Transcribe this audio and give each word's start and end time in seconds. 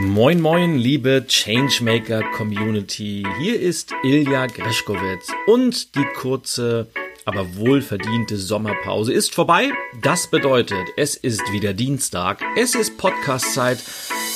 Moin 0.00 0.40
moin, 0.40 0.78
liebe 0.78 1.26
Changemaker 1.28 2.22
Community. 2.32 3.24
Hier 3.38 3.60
ist 3.60 3.92
Ilja 4.02 4.46
Greschkowitz 4.46 5.28
und 5.46 5.94
die 5.94 6.04
kurze, 6.16 6.88
aber 7.26 7.56
wohlverdiente 7.56 8.38
Sommerpause 8.38 9.12
ist 9.12 9.34
vorbei. 9.34 9.70
Das 10.00 10.28
bedeutet, 10.28 10.88
es 10.96 11.14
ist 11.14 11.52
wieder 11.52 11.74
Dienstag, 11.74 12.42
es 12.56 12.74
ist 12.74 12.96
Podcastzeit 12.96 13.84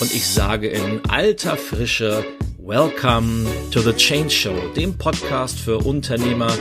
und 0.01 0.15
ich 0.15 0.27
sage 0.27 0.69
in 0.69 1.01
alter 1.09 1.57
Frische 1.57 2.23
Welcome 2.59 3.47
to 3.71 3.81
the 3.81 3.95
Change 3.95 4.31
Show, 4.31 4.55
dem 4.77 4.99
Podcast 4.99 5.59
für 5.59 5.79
Unternehmer, 5.79 6.53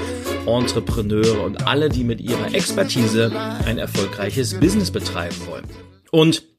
Entrepreneure 0.45 1.43
und 1.43 1.67
alle, 1.67 1.89
die 1.89 2.05
mit 2.05 2.21
ihrer 2.21 2.53
Expertise 2.53 3.31
ein 3.65 3.77
erfolgreiches 3.77 4.57
Business 4.57 4.89
betreiben 4.89 5.35
wollen. 5.47 5.65
Und 6.11 6.54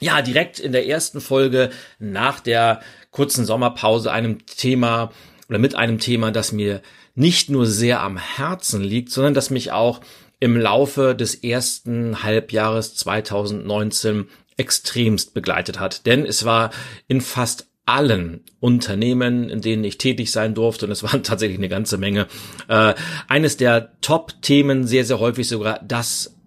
ja, 0.00 0.22
direkt 0.22 0.58
in 0.58 0.72
der 0.72 0.86
ersten 0.86 1.20
Folge 1.20 1.70
nach 1.98 2.40
der 2.40 2.80
kurzen 3.10 3.44
Sommerpause 3.44 4.12
einem 4.12 4.46
Thema 4.46 5.10
oder 5.48 5.58
mit 5.58 5.74
einem 5.74 5.98
Thema, 5.98 6.30
das 6.30 6.52
mir 6.52 6.82
nicht 7.14 7.50
nur 7.50 7.66
sehr 7.66 8.00
am 8.00 8.16
Herzen 8.16 8.82
liegt, 8.82 9.10
sondern 9.10 9.34
das 9.34 9.50
mich 9.50 9.72
auch 9.72 10.00
im 10.40 10.56
Laufe 10.56 11.14
des 11.14 11.34
ersten 11.34 12.22
Halbjahres 12.22 12.94
2019 12.94 14.28
extremst 14.56 15.34
begleitet 15.34 15.80
hat. 15.80 16.06
Denn 16.06 16.24
es 16.24 16.44
war 16.44 16.70
in 17.06 17.20
fast 17.20 17.66
allen 17.86 18.44
Unternehmen, 18.60 19.48
in 19.48 19.62
denen 19.62 19.82
ich 19.82 19.98
tätig 19.98 20.30
sein 20.30 20.54
durfte, 20.54 20.86
und 20.86 20.92
es 20.92 21.02
waren 21.02 21.22
tatsächlich 21.24 21.58
eine 21.58 21.68
ganze 21.68 21.98
Menge, 21.98 22.26
äh, 22.68 22.94
eines 23.26 23.56
der 23.56 23.98
Top-Themen, 24.00 24.86
sehr, 24.86 25.04
sehr 25.04 25.18
häufig 25.18 25.48
sogar 25.48 25.80
das 25.82 26.37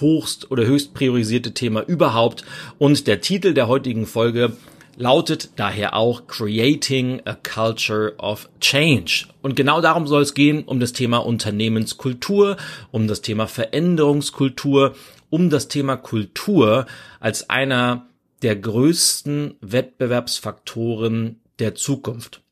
hochst 0.00 0.50
oder 0.50 0.66
höchst 0.66 0.94
priorisierte 0.94 1.52
Thema 1.54 1.82
überhaupt. 1.82 2.44
Und 2.78 3.06
der 3.06 3.20
Titel 3.20 3.54
der 3.54 3.68
heutigen 3.68 4.06
Folge 4.06 4.52
lautet 4.96 5.50
daher 5.56 5.94
auch 5.94 6.26
Creating 6.26 7.22
a 7.24 7.34
Culture 7.34 8.14
of 8.18 8.48
Change. 8.60 9.26
Und 9.42 9.54
genau 9.54 9.80
darum 9.80 10.06
soll 10.06 10.22
es 10.22 10.34
gehen, 10.34 10.64
um 10.64 10.80
das 10.80 10.92
Thema 10.92 11.18
Unternehmenskultur, 11.18 12.56
um 12.90 13.06
das 13.06 13.22
Thema 13.22 13.46
Veränderungskultur, 13.46 14.94
um 15.30 15.50
das 15.50 15.68
Thema 15.68 15.96
Kultur 15.96 16.86
als 17.20 17.48
einer 17.48 18.08
der 18.42 18.56
größten 18.56 19.54
Wettbewerbsfaktoren 19.60 21.40
der 21.58 21.74
Zukunft. 21.76 22.42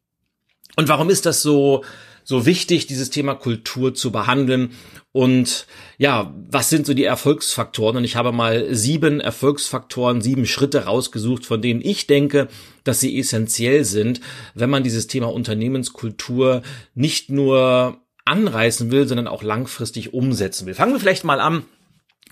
Und 0.77 0.89
warum 0.89 1.11
ist 1.11 1.27
das 1.27 1.43
so, 1.43 1.85
so 2.27 2.45
wichtig, 2.45 2.87
dieses 2.89 3.11
Thema 3.11 3.35
Kultur 3.35 3.95
zu 3.95 4.11
behandeln? 4.11 4.73
Und 5.13 5.67
ja, 5.97 6.35
was 6.51 6.69
sind 6.69 6.85
so 6.85 6.93
die 6.93 7.05
Erfolgsfaktoren? 7.05 7.97
Und 7.97 8.05
ich 8.05 8.17
habe 8.17 8.33
mal 8.33 8.75
sieben 8.75 9.21
Erfolgsfaktoren, 9.21 10.21
sieben 10.21 10.45
Schritte 10.45 10.85
rausgesucht, 10.85 11.47
von 11.47 11.63
denen 11.63 11.81
ich 11.81 12.07
denke, 12.07 12.49
dass 12.85 13.01
sie 13.01 13.17
essentiell 13.19 13.85
sind, 13.85 14.21
wenn 14.55 14.69
man 14.69 14.83
dieses 14.83 15.07
Thema 15.07 15.33
Unternehmenskultur 15.33 16.63
nicht 16.95 17.31
nur 17.31 18.03
anreißen 18.25 18.91
will, 18.91 19.07
sondern 19.07 19.29
auch 19.29 19.45
langfristig 19.45 20.13
umsetzen 20.13 20.67
will. 20.67 20.75
Fangen 20.75 20.93
wir 20.93 21.01
vielleicht 21.01 21.25
mal 21.25 21.41
an, 21.41 21.63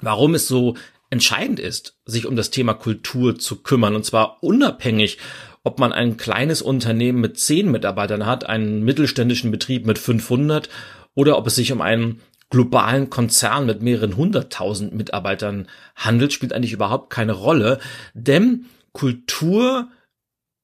warum 0.01 0.35
es 0.35 0.49
so 0.49 0.75
entscheidend 1.09 1.61
ist, 1.61 1.97
sich 2.05 2.27
um 2.27 2.35
das 2.35 2.51
Thema 2.51 2.75
Kultur 2.75 3.39
zu 3.39 3.63
kümmern. 3.63 3.95
Und 3.95 4.05
zwar 4.05 4.43
unabhängig, 4.43 5.19
ob 5.65 5.81
man 5.81 5.93
ein 5.93 6.17
kleines 6.17 6.63
Unternehmen 6.63 7.21
mit 7.21 7.39
zehn 7.41 7.71
Mitarbeitern 7.71 8.27
hat, 8.27 8.47
einen 8.47 8.85
mittelständischen 8.85 9.51
Betrieb 9.51 9.87
mit 9.87 9.99
500 9.99 10.69
oder 11.15 11.37
ob 11.39 11.47
es 11.47 11.57
sich 11.57 11.73
um 11.73 11.81
einen 11.81 12.21
globalen 12.51 13.11
Konzern 13.11 13.67
mit 13.67 13.83
mehreren 13.83 14.17
hunderttausend 14.17 14.95
Mitarbeitern 14.95 15.67
handelt, 15.97 16.33
spielt 16.33 16.53
eigentlich 16.53 16.75
überhaupt 16.75 17.11
keine 17.11 17.33
Rolle, 17.33 17.81
denn 18.13 18.67
Kultur 18.93 19.89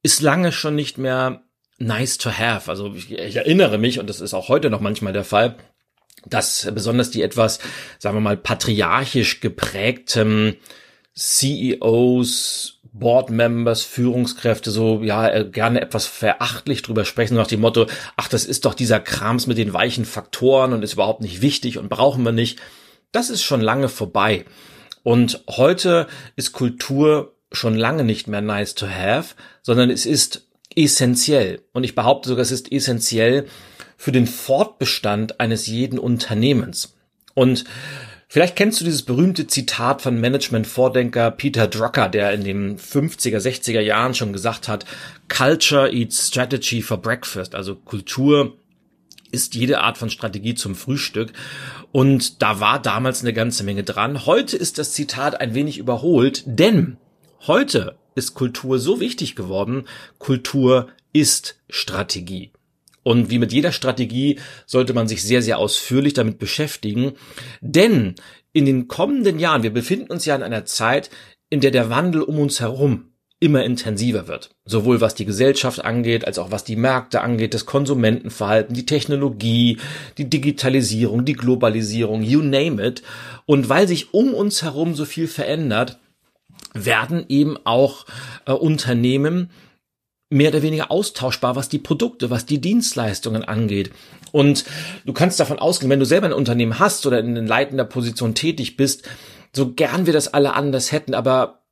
ist 0.03 0.21
lange 0.21 0.51
schon 0.51 0.75
nicht 0.75 0.97
mehr 0.97 1.43
nice 1.79 2.17
to 2.17 2.31
have. 2.31 2.69
Also 2.69 2.93
ich, 2.93 3.11
ich 3.11 3.35
erinnere 3.35 3.77
mich, 3.77 3.99
und 3.99 4.07
das 4.07 4.21
ist 4.21 4.33
auch 4.33 4.47
heute 4.47 4.69
noch 4.69 4.79
manchmal 4.79 5.13
der 5.13 5.25
Fall, 5.25 5.57
dass 6.25 6.69
besonders 6.73 7.09
die 7.09 7.23
etwas, 7.23 7.59
sagen 7.97 8.15
wir 8.15 8.21
mal, 8.21 8.37
patriarchisch 8.37 9.41
geprägten 9.41 10.57
CEOs, 11.15 12.80
Board-Members, 12.93 13.83
Führungskräfte 13.83 14.71
so 14.71 15.01
ja 15.01 15.27
äh, 15.29 15.45
gerne 15.45 15.81
etwas 15.81 16.07
verachtlich 16.07 16.81
drüber 16.81 17.05
sprechen, 17.05 17.35
nach 17.35 17.47
dem 17.47 17.61
Motto, 17.61 17.87
ach, 18.17 18.27
das 18.27 18.45
ist 18.45 18.65
doch 18.65 18.73
dieser 18.73 18.99
Krams 18.99 19.47
mit 19.47 19.57
den 19.57 19.73
weichen 19.73 20.05
Faktoren 20.05 20.73
und 20.73 20.83
ist 20.83 20.93
überhaupt 20.93 21.21
nicht 21.21 21.41
wichtig 21.41 21.77
und 21.77 21.89
brauchen 21.89 22.23
wir 22.23 22.31
nicht. 22.31 22.59
Das 23.11 23.29
ist 23.29 23.43
schon 23.43 23.61
lange 23.61 23.89
vorbei. 23.89 24.45
Und 25.03 25.43
heute 25.49 26.07
ist 26.35 26.51
Kultur 26.51 27.33
schon 27.51 27.75
lange 27.75 28.03
nicht 28.03 28.27
mehr 28.27 28.41
nice 28.41 28.75
to 28.75 28.87
have, 28.87 29.35
sondern 29.61 29.89
es 29.89 30.05
ist 30.05 30.47
essentiell. 30.75 31.61
Und 31.73 31.83
ich 31.83 31.95
behaupte 31.95 32.29
sogar, 32.29 32.43
es 32.43 32.51
ist 32.51 32.71
essentiell 32.71 33.47
für 33.97 34.11
den 34.11 34.27
Fortbestand 34.27 35.39
eines 35.39 35.67
jeden 35.67 35.99
Unternehmens. 35.99 36.95
Und 37.33 37.65
Vielleicht 38.31 38.55
kennst 38.55 38.79
du 38.79 38.85
dieses 38.85 39.03
berühmte 39.03 39.45
Zitat 39.45 40.01
von 40.01 40.17
Management-Vordenker 40.17 41.31
Peter 41.31 41.67
Drucker, 41.67 42.07
der 42.07 42.31
in 42.31 42.45
den 42.45 42.77
50er, 42.77 43.39
60er 43.39 43.81
Jahren 43.81 44.13
schon 44.13 44.31
gesagt 44.31 44.69
hat, 44.69 44.85
Culture 45.27 45.91
eats 45.91 46.29
strategy 46.29 46.81
for 46.81 46.95
breakfast, 46.95 47.55
also 47.55 47.75
Kultur 47.75 48.55
ist 49.31 49.53
jede 49.53 49.81
Art 49.81 49.97
von 49.97 50.09
Strategie 50.09 50.55
zum 50.55 50.75
Frühstück. 50.75 51.33
Und 51.91 52.41
da 52.41 52.61
war 52.61 52.81
damals 52.81 53.19
eine 53.19 53.33
ganze 53.33 53.65
Menge 53.65 53.83
dran. 53.83 54.25
Heute 54.25 54.55
ist 54.55 54.77
das 54.77 54.93
Zitat 54.93 55.41
ein 55.41 55.53
wenig 55.53 55.77
überholt, 55.77 56.43
denn 56.45 56.95
heute 57.47 57.97
ist 58.15 58.33
Kultur 58.33 58.79
so 58.79 59.01
wichtig 59.01 59.35
geworden. 59.35 59.89
Kultur 60.19 60.87
ist 61.11 61.57
Strategie. 61.67 62.53
Und 63.03 63.29
wie 63.29 63.39
mit 63.39 63.51
jeder 63.51 63.71
Strategie 63.71 64.39
sollte 64.65 64.93
man 64.93 65.07
sich 65.07 65.23
sehr, 65.23 65.41
sehr 65.41 65.57
ausführlich 65.57 66.13
damit 66.13 66.37
beschäftigen. 66.37 67.13
Denn 67.61 68.15
in 68.53 68.65
den 68.65 68.87
kommenden 68.87 69.39
Jahren, 69.39 69.63
wir 69.63 69.73
befinden 69.73 70.11
uns 70.11 70.25
ja 70.25 70.35
in 70.35 70.43
einer 70.43 70.65
Zeit, 70.65 71.09
in 71.49 71.61
der 71.61 71.71
der 71.71 71.89
Wandel 71.89 72.21
um 72.21 72.39
uns 72.39 72.59
herum 72.59 73.11
immer 73.41 73.63
intensiver 73.63 74.27
wird. 74.27 74.51
Sowohl 74.65 75.01
was 75.01 75.15
die 75.15 75.25
Gesellschaft 75.25 75.83
angeht, 75.83 76.25
als 76.25 76.37
auch 76.37 76.51
was 76.51 76.63
die 76.63 76.75
Märkte 76.75 77.21
angeht, 77.21 77.55
das 77.55 77.65
Konsumentenverhalten, 77.65 78.75
die 78.75 78.85
Technologie, 78.85 79.79
die 80.19 80.29
Digitalisierung, 80.29 81.25
die 81.25 81.33
Globalisierung, 81.33 82.21
you 82.21 82.41
name 82.41 82.85
it. 82.85 83.01
Und 83.47 83.67
weil 83.67 83.87
sich 83.87 84.13
um 84.13 84.35
uns 84.35 84.61
herum 84.61 84.93
so 84.93 85.05
viel 85.05 85.27
verändert, 85.27 85.97
werden 86.73 87.25
eben 87.29 87.57
auch 87.63 88.05
äh, 88.45 88.51
Unternehmen 88.51 89.49
mehr 90.31 90.49
oder 90.49 90.61
weniger 90.61 90.89
austauschbar, 90.89 91.55
was 91.55 91.69
die 91.69 91.77
Produkte, 91.77 92.29
was 92.29 92.45
die 92.45 92.61
Dienstleistungen 92.61 93.43
angeht. 93.43 93.91
Und 94.31 94.63
du 95.05 95.13
kannst 95.13 95.39
davon 95.39 95.59
ausgehen, 95.59 95.91
wenn 95.91 95.99
du 95.99 96.05
selber 96.05 96.27
ein 96.27 96.33
Unternehmen 96.33 96.79
hast 96.79 97.05
oder 97.05 97.19
in 97.19 97.35
leitender 97.45 97.83
Position 97.83 98.33
tätig 98.33 98.77
bist, 98.77 99.07
so 99.53 99.73
gern 99.73 100.05
wir 100.05 100.13
das 100.13 100.33
alle 100.33 100.53
anders 100.53 100.93
hätten, 100.93 101.13
aber 101.13 101.63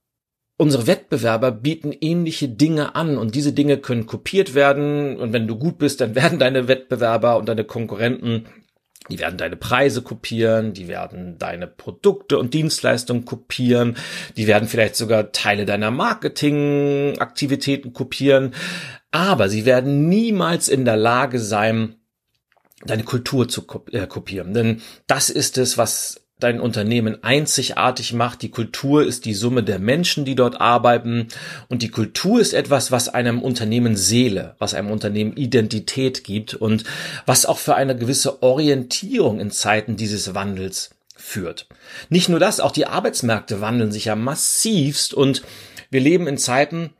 unsere 0.57 0.87
Wettbewerber 0.87 1.51
bieten 1.51 1.93
ähnliche 2.01 2.49
Dinge 2.49 2.95
an 2.95 3.17
und 3.17 3.33
diese 3.33 3.53
Dinge 3.53 3.77
können 3.77 4.05
kopiert 4.05 4.53
werden 4.55 5.15
und 5.15 5.31
wenn 5.31 5.47
du 5.47 5.57
gut 5.57 5.77
bist, 5.77 6.01
dann 6.01 6.15
werden 6.15 6.37
deine 6.37 6.67
Wettbewerber 6.67 7.37
und 7.37 7.47
deine 7.47 7.63
Konkurrenten 7.63 8.45
die 9.09 9.19
werden 9.19 9.37
deine 9.37 9.55
Preise 9.55 10.01
kopieren, 10.01 10.73
die 10.73 10.87
werden 10.87 11.37
deine 11.37 11.67
Produkte 11.67 12.37
und 12.37 12.53
Dienstleistungen 12.53 13.25
kopieren, 13.25 13.97
die 14.37 14.47
werden 14.47 14.67
vielleicht 14.67 14.95
sogar 14.95 15.31
Teile 15.31 15.65
deiner 15.65 15.91
Marketingaktivitäten 15.91 17.93
kopieren, 17.93 18.53
aber 19.11 19.49
sie 19.49 19.65
werden 19.65 20.09
niemals 20.09 20.69
in 20.69 20.85
der 20.85 20.97
Lage 20.97 21.39
sein, 21.39 21.95
deine 22.85 23.03
Kultur 23.03 23.47
zu 23.47 23.65
äh, 23.91 24.07
kopieren. 24.07 24.53
Denn 24.53 24.81
das 25.07 25.29
ist 25.29 25.57
es, 25.57 25.77
was 25.77 26.21
dein 26.39 26.61
Unternehmen 26.61 27.23
einzigartig 27.23 28.13
macht. 28.13 28.41
Die 28.41 28.49
Kultur 28.49 29.05
ist 29.05 29.25
die 29.25 29.33
Summe 29.33 29.63
der 29.63 29.79
Menschen, 29.79 30.25
die 30.25 30.35
dort 30.35 30.59
arbeiten. 30.59 31.27
Und 31.67 31.81
die 31.81 31.89
Kultur 31.89 32.39
ist 32.39 32.53
etwas, 32.53 32.91
was 32.91 33.09
einem 33.09 33.41
Unternehmen 33.41 33.97
Seele, 33.97 34.55
was 34.57 34.73
einem 34.73 34.91
Unternehmen 34.91 35.35
Identität 35.35 36.23
gibt 36.23 36.53
und 36.53 36.85
was 37.25 37.45
auch 37.45 37.57
für 37.57 37.75
eine 37.75 37.95
gewisse 37.95 38.41
Orientierung 38.41 39.39
in 39.39 39.51
Zeiten 39.51 39.97
dieses 39.97 40.33
Wandels 40.33 40.91
führt. 41.15 41.67
Nicht 42.07 42.29
nur 42.29 42.39
das, 42.39 42.61
auch 42.61 42.71
die 42.71 42.85
Arbeitsmärkte 42.85 43.59
wandeln 43.59 43.91
sich 43.91 44.05
ja 44.05 44.15
massivst 44.15 45.13
und 45.13 45.43
wir 45.91 45.99
leben 45.99 46.27
in 46.27 46.37
Zeiten, 46.37 46.91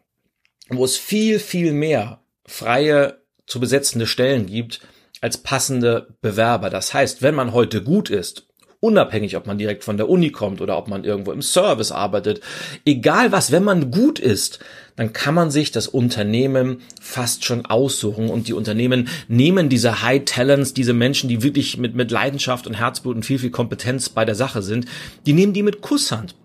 wo 0.68 0.84
es 0.84 0.98
viel, 0.98 1.40
viel 1.40 1.72
mehr 1.72 2.20
freie 2.46 3.22
zu 3.48 3.60
besetzende 3.60 4.08
Stellen 4.08 4.46
gibt 4.46 4.82
als 5.22 5.38
passende 5.38 6.16
Bewerber. 6.22 6.70
Das 6.70 6.94
heißt, 6.94 7.22
wenn 7.22 7.36
man 7.36 7.54
heute 7.54 7.82
gut 7.82 8.10
ist 8.10 8.49
unabhängig, 8.82 9.36
ob 9.36 9.46
man 9.46 9.58
direkt 9.58 9.84
von 9.84 9.98
der 9.98 10.10
Uni 10.10 10.32
kommt 10.32 10.62
oder 10.62 10.78
ob 10.78 10.88
man 10.88 11.04
irgendwo 11.04 11.32
im 11.32 11.42
Service 11.42 11.92
arbeitet. 11.92 12.42
Egal 12.86 13.32
was, 13.32 13.52
wenn 13.52 13.64
man 13.64 13.92
gut 13.92 14.20
ist, 14.20 14.60
dann 14.96 15.12
kann 15.12 15.36
man 15.36 15.52
sich 15.52 15.72
das 15.72 15.88
Unternehmen 15.88 16.82
fast 17.02 17.44
schon 17.44 17.66
aussuchen 17.66 18.30
und 18.30 18.48
die 18.48 18.54
Unternehmen 18.54 19.10
nehmen 19.28 19.70
diese 19.70 20.02
High 20.02 20.24
Talents, 20.26 20.74
diese 20.74 20.94
Menschen, 20.94 21.30
die 21.30 21.44
wirklich 21.44 21.78
mit, 21.78 21.96
mit 21.96 22.12
Leidenschaft 22.12 22.68
und 22.68 22.76
Herzblut 22.76 23.16
und 23.16 23.26
viel, 23.26 23.40
viel 23.40 23.52
Kompetenz 23.52 24.10
bei 24.10 24.24
der 24.26 24.36
Sache 24.36 24.62
sind, 24.62 24.86
die 25.26 25.34
nehmen 25.34 25.54
die 25.54 25.64
mit 25.64 25.82
Kusshand. 25.82 26.36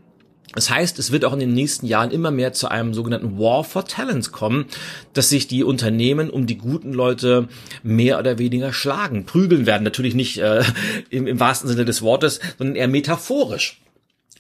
Das 0.55 0.71
heißt, 0.71 0.99
es 0.99 1.11
wird 1.11 1.25
auch 1.25 1.33
in 1.33 1.41
den 1.41 1.53
nächsten 1.53 1.87
Jahren 1.87 2.11
immer 2.11 2.31
mehr 2.31 2.53
zu 2.53 2.69
einem 2.69 2.95
sogenannten 2.95 3.39
War 3.39 3.65
for 3.65 3.85
Talents 3.85 4.33
kommen, 4.33 4.67
dass 5.13 5.29
sich 5.29 5.49
die 5.49 5.65
Unternehmen 5.65 6.31
um 6.31 6.47
die 6.47 6.59
guten 6.59 6.93
Leute 6.93 7.49
mehr 7.83 8.19
oder 8.19 8.39
weniger 8.39 8.73
schlagen, 8.73 9.27
prügeln 9.27 9.67
werden. 9.67 9.83
Natürlich 9.83 10.15
nicht 10.15 10.39
äh, 10.39 10.63
im, 11.11 11.27
im 11.27 11.41
wahrsten 11.41 11.69
Sinne 11.69 11.85
des 11.85 12.03
Wortes, 12.03 12.41
sondern 12.59 12.77
eher 12.77 12.89
metaphorisch. 12.89 13.81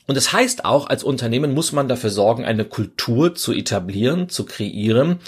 Und 0.06 0.16
das 0.16 0.32
heißt 0.32 0.64
auch, 0.64 0.86
als 0.86 1.02
Unternehmen 1.02 1.54
muss 1.54 1.72
man 1.72 1.88
dafür 1.88 2.10
sorgen, 2.10 2.44
eine 2.44 2.64
Kultur 2.64 3.34
zu 3.34 3.52
etablieren, 3.52 4.28
zu 4.28 4.44
kreieren, 4.44 5.18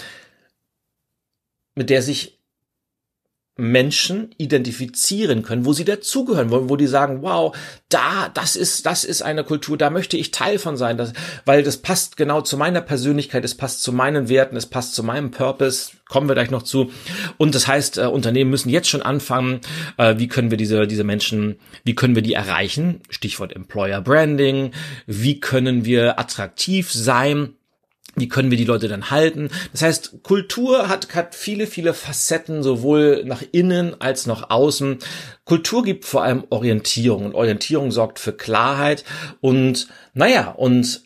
mit 1.74 1.90
der 1.90 2.02
sich 2.02 2.35
Menschen 3.56 4.34
identifizieren 4.36 5.42
können, 5.42 5.64
wo 5.64 5.72
sie 5.72 5.86
dazugehören 5.86 6.50
wollen, 6.50 6.68
wo 6.68 6.76
die 6.76 6.86
sagen, 6.86 7.22
wow, 7.22 7.56
da, 7.88 8.28
das 8.34 8.54
ist, 8.54 8.84
das 8.84 9.02
ist 9.02 9.22
eine 9.22 9.44
Kultur, 9.44 9.78
da 9.78 9.88
möchte 9.88 10.18
ich 10.18 10.30
Teil 10.30 10.58
von 10.58 10.76
sein, 10.76 10.98
das, 10.98 11.14
weil 11.46 11.62
das 11.62 11.78
passt 11.78 12.18
genau 12.18 12.42
zu 12.42 12.58
meiner 12.58 12.82
Persönlichkeit, 12.82 13.44
es 13.46 13.54
passt 13.54 13.82
zu 13.82 13.92
meinen 13.92 14.28
Werten, 14.28 14.56
es 14.56 14.66
passt 14.66 14.94
zu 14.94 15.02
meinem 15.02 15.30
Purpose, 15.30 15.92
kommen 16.06 16.28
wir 16.28 16.34
gleich 16.34 16.50
noch 16.50 16.64
zu. 16.64 16.90
Und 17.38 17.54
das 17.54 17.66
heißt, 17.66 17.96
äh, 17.96 18.06
Unternehmen 18.06 18.50
müssen 18.50 18.68
jetzt 18.68 18.88
schon 18.88 19.02
anfangen, 19.02 19.60
äh, 19.96 20.18
wie 20.18 20.28
können 20.28 20.50
wir 20.50 20.58
diese, 20.58 20.86
diese 20.86 21.04
Menschen, 21.04 21.56
wie 21.82 21.94
können 21.94 22.14
wir 22.14 22.22
die 22.22 22.34
erreichen? 22.34 23.00
Stichwort 23.08 23.56
Employer 23.56 24.02
Branding, 24.02 24.72
wie 25.06 25.40
können 25.40 25.86
wir 25.86 26.20
attraktiv 26.20 26.92
sein? 26.92 27.55
Wie 28.16 28.28
können 28.28 28.50
wir 28.50 28.56
die 28.56 28.64
Leute 28.64 28.88
dann 28.88 29.10
halten? 29.10 29.50
Das 29.72 29.82
heißt, 29.82 30.22
Kultur 30.22 30.88
hat, 30.88 31.14
hat 31.14 31.34
viele, 31.34 31.66
viele 31.66 31.92
Facetten, 31.92 32.62
sowohl 32.62 33.24
nach 33.26 33.42
innen 33.52 34.00
als 34.00 34.26
nach 34.26 34.48
außen. 34.48 34.98
Kultur 35.44 35.84
gibt 35.84 36.06
vor 36.06 36.22
allem 36.22 36.44
Orientierung 36.48 37.26
und 37.26 37.34
Orientierung 37.34 37.92
sorgt 37.92 38.18
für 38.18 38.32
Klarheit 38.32 39.04
und 39.40 39.88
naja, 40.14 40.50
und 40.50 41.05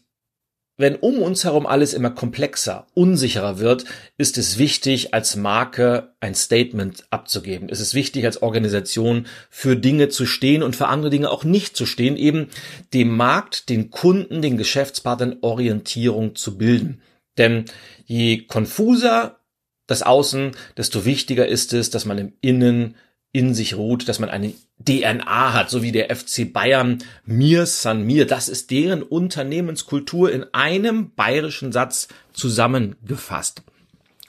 wenn 0.80 0.96
um 0.96 1.20
uns 1.20 1.44
herum 1.44 1.66
alles 1.66 1.92
immer 1.92 2.10
komplexer, 2.10 2.86
unsicherer 2.94 3.58
wird, 3.58 3.84
ist 4.16 4.38
es 4.38 4.56
wichtig, 4.56 5.12
als 5.12 5.36
Marke 5.36 6.14
ein 6.20 6.34
Statement 6.34 7.04
abzugeben. 7.10 7.68
Es 7.68 7.80
ist 7.80 7.92
wichtig, 7.92 8.24
als 8.24 8.40
Organisation 8.40 9.26
für 9.50 9.76
Dinge 9.76 10.08
zu 10.08 10.24
stehen 10.24 10.62
und 10.62 10.74
für 10.74 10.88
andere 10.88 11.10
Dinge 11.10 11.30
auch 11.30 11.44
nicht 11.44 11.76
zu 11.76 11.84
stehen, 11.84 12.16
eben 12.16 12.48
dem 12.94 13.14
Markt, 13.14 13.68
den 13.68 13.90
Kunden, 13.90 14.40
den 14.40 14.56
Geschäftspartnern 14.56 15.36
Orientierung 15.42 16.34
zu 16.34 16.56
bilden. 16.56 17.02
Denn 17.36 17.66
je 18.06 18.46
konfuser 18.46 19.40
das 19.86 20.02
Außen, 20.02 20.52
desto 20.78 21.04
wichtiger 21.04 21.46
ist 21.46 21.74
es, 21.74 21.90
dass 21.90 22.06
man 22.06 22.16
im 22.16 22.32
Innen 22.40 22.96
in 23.32 23.54
sich 23.54 23.76
ruht, 23.76 24.08
dass 24.08 24.18
man 24.18 24.28
eine 24.28 24.52
DNA 24.86 25.52
hat, 25.52 25.70
so 25.70 25.82
wie 25.82 25.92
der 25.92 26.14
FC 26.14 26.52
Bayern 26.52 26.98
Mir 27.24 27.66
San 27.66 28.04
Mir. 28.04 28.26
Das 28.26 28.48
ist 28.48 28.70
deren 28.70 29.02
Unternehmenskultur 29.02 30.32
in 30.32 30.46
einem 30.52 31.12
bayerischen 31.14 31.70
Satz 31.70 32.08
zusammengefasst. 32.32 33.62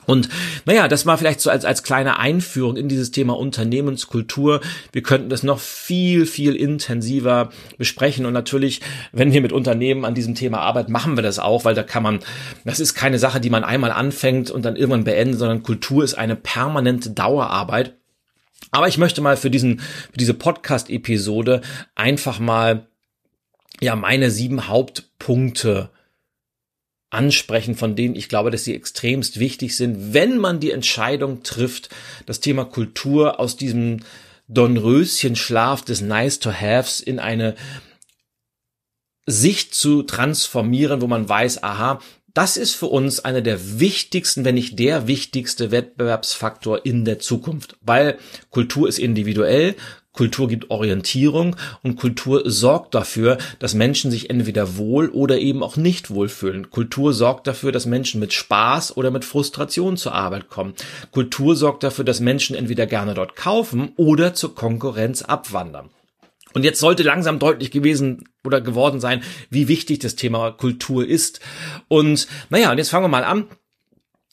Und 0.06 0.28
naja, 0.64 0.88
das 0.88 1.06
war 1.06 1.16
vielleicht 1.16 1.40
so 1.40 1.50
als, 1.50 1.64
als 1.64 1.82
kleine 1.82 2.18
Einführung 2.18 2.76
in 2.76 2.88
dieses 2.88 3.12
Thema 3.12 3.36
Unternehmenskultur. 3.36 4.60
Wir 4.90 5.02
könnten 5.02 5.28
das 5.28 5.42
noch 5.42 5.60
viel, 5.60 6.26
viel 6.26 6.56
intensiver 6.56 7.50
besprechen. 7.78 8.26
Und 8.26 8.32
natürlich, 8.32 8.80
wenn 9.12 9.32
wir 9.32 9.40
mit 9.40 9.52
Unternehmen 9.52 10.04
an 10.04 10.14
diesem 10.14 10.34
Thema 10.34 10.58
arbeiten, 10.58 10.92
machen 10.92 11.16
wir 11.16 11.22
das 11.22 11.38
auch, 11.38 11.64
weil 11.64 11.74
da 11.74 11.82
kann 11.82 12.02
man, 12.02 12.18
das 12.64 12.80
ist 12.80 12.94
keine 12.94 13.18
Sache, 13.18 13.40
die 13.40 13.50
man 13.50 13.64
einmal 13.64 13.92
anfängt 13.92 14.50
und 14.50 14.64
dann 14.64 14.76
irgendwann 14.76 15.04
beendet, 15.04 15.38
sondern 15.38 15.62
Kultur 15.62 16.02
ist 16.02 16.14
eine 16.14 16.36
permanente 16.36 17.10
Dauerarbeit. 17.10 17.94
Aber 18.70 18.88
ich 18.88 18.98
möchte 18.98 19.20
mal 19.20 19.36
für 19.36 19.50
diesen, 19.50 19.80
für 19.80 20.18
diese 20.18 20.34
Podcast-Episode 20.34 21.62
einfach 21.94 22.38
mal, 22.38 22.86
ja, 23.80 23.96
meine 23.96 24.30
sieben 24.30 24.68
Hauptpunkte 24.68 25.90
ansprechen, 27.10 27.74
von 27.74 27.94
denen 27.94 28.14
ich 28.14 28.28
glaube, 28.28 28.50
dass 28.50 28.64
sie 28.64 28.74
extremst 28.74 29.38
wichtig 29.38 29.76
sind, 29.76 30.14
wenn 30.14 30.38
man 30.38 30.60
die 30.60 30.70
Entscheidung 30.70 31.42
trifft, 31.42 31.90
das 32.24 32.40
Thema 32.40 32.64
Kultur 32.64 33.38
aus 33.38 33.56
diesem 33.56 34.00
Dornröschenschlaf 34.48 35.82
des 35.82 36.00
Nice-to-Haves 36.00 37.00
in 37.00 37.18
eine 37.18 37.54
Sicht 39.26 39.74
zu 39.74 40.02
transformieren, 40.02 41.00
wo 41.00 41.06
man 41.06 41.28
weiß, 41.28 41.62
aha, 41.62 42.00
das 42.34 42.56
ist 42.56 42.74
für 42.74 42.86
uns 42.86 43.20
einer 43.20 43.42
der 43.42 43.80
wichtigsten, 43.80 44.44
wenn 44.44 44.54
nicht 44.54 44.78
der 44.78 45.06
wichtigste 45.06 45.70
Wettbewerbsfaktor 45.70 46.84
in 46.84 47.04
der 47.04 47.18
Zukunft, 47.18 47.76
weil 47.82 48.18
Kultur 48.50 48.88
ist 48.88 48.98
individuell, 48.98 49.74
Kultur 50.12 50.46
gibt 50.46 50.70
Orientierung 50.70 51.56
und 51.82 51.96
Kultur 51.96 52.42
sorgt 52.44 52.94
dafür, 52.94 53.38
dass 53.58 53.72
Menschen 53.72 54.10
sich 54.10 54.28
entweder 54.28 54.76
wohl 54.76 55.08
oder 55.08 55.38
eben 55.38 55.62
auch 55.62 55.76
nicht 55.76 56.10
wohlfühlen. 56.10 56.70
Kultur 56.70 57.14
sorgt 57.14 57.46
dafür, 57.46 57.72
dass 57.72 57.86
Menschen 57.86 58.20
mit 58.20 58.34
Spaß 58.34 58.96
oder 58.96 59.10
mit 59.10 59.24
Frustration 59.24 59.96
zur 59.96 60.12
Arbeit 60.12 60.48
kommen. 60.48 60.74
Kultur 61.12 61.56
sorgt 61.56 61.82
dafür, 61.82 62.04
dass 62.04 62.20
Menschen 62.20 62.54
entweder 62.54 62.86
gerne 62.86 63.14
dort 63.14 63.36
kaufen 63.36 63.92
oder 63.96 64.34
zur 64.34 64.54
Konkurrenz 64.54 65.22
abwandern. 65.22 65.88
Und 66.54 66.64
jetzt 66.64 66.80
sollte 66.80 67.02
langsam 67.02 67.38
deutlich 67.38 67.70
gewesen 67.70 68.28
oder 68.44 68.60
geworden 68.60 69.00
sein, 69.00 69.22
wie 69.50 69.68
wichtig 69.68 70.00
das 70.00 70.16
Thema 70.16 70.50
Kultur 70.52 71.06
ist. 71.06 71.40
Und 71.88 72.26
naja, 72.50 72.70
und 72.70 72.78
jetzt 72.78 72.90
fangen 72.90 73.04
wir 73.04 73.08
mal 73.08 73.24
an 73.24 73.46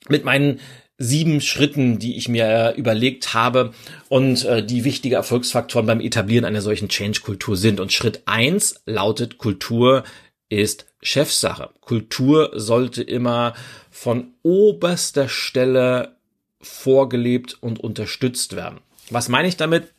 mit 0.08 0.26
meinen 0.26 0.60
sieben 0.98 1.40
Schritten, 1.40 1.98
die 1.98 2.18
ich 2.18 2.28
mir 2.28 2.74
überlegt 2.76 3.34
habe 3.34 3.74
und 4.10 4.44
äh, 4.44 4.64
die 4.64 4.84
wichtige 4.84 5.16
Erfolgsfaktoren 5.16 5.88
beim 5.88 6.02
Etablieren 6.02 6.44
einer 6.46 6.62
solchen 6.62 6.90
Change-Kultur 6.90 7.56
sind. 7.56 7.80
Und 7.80 7.94
Schritt 7.94 8.24
eins 8.26 8.82
lautet, 8.86 9.38
Kultur 9.38 10.04
ist 10.50 10.88
Chefsache. 11.02 11.70
Kultur 11.80 12.52
sollte 12.54 13.02
immer 13.02 13.54
von 13.90 14.34
oberster 14.44 15.30
Stelle 15.30 16.18
vorgelebt 16.62 17.58
und 17.62 17.80
unterstützt 17.80 18.56
werden. 18.58 18.80
Was 19.10 19.30
meine 19.30 19.48
ich 19.48 19.56
damit? 19.56 19.94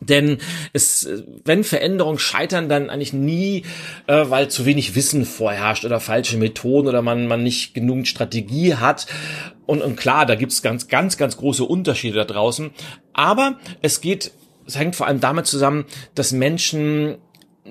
Denn 0.00 0.38
es, 0.72 1.08
wenn 1.44 1.62
Veränderungen 1.62 2.18
scheitern, 2.18 2.68
dann 2.68 2.88
eigentlich 2.88 3.12
nie, 3.12 3.64
äh, 4.06 4.24
weil 4.28 4.48
zu 4.48 4.64
wenig 4.64 4.94
Wissen 4.94 5.26
vorherrscht 5.26 5.84
oder 5.84 6.00
falsche 6.00 6.38
Methoden 6.38 6.88
oder 6.88 7.02
man, 7.02 7.26
man 7.26 7.42
nicht 7.42 7.74
genügend 7.74 8.08
Strategie 8.08 8.74
hat. 8.74 9.06
Und, 9.66 9.82
und 9.82 9.96
klar, 9.96 10.24
da 10.24 10.34
gibt's 10.34 10.62
ganz, 10.62 10.88
ganz, 10.88 11.16
ganz 11.16 11.36
große 11.36 11.64
Unterschiede 11.64 12.16
da 12.16 12.24
draußen. 12.24 12.70
Aber 13.12 13.58
es 13.82 14.00
geht, 14.00 14.32
es 14.66 14.78
hängt 14.78 14.96
vor 14.96 15.06
allem 15.06 15.20
damit 15.20 15.46
zusammen, 15.46 15.84
dass 16.14 16.32
Menschen 16.32 17.18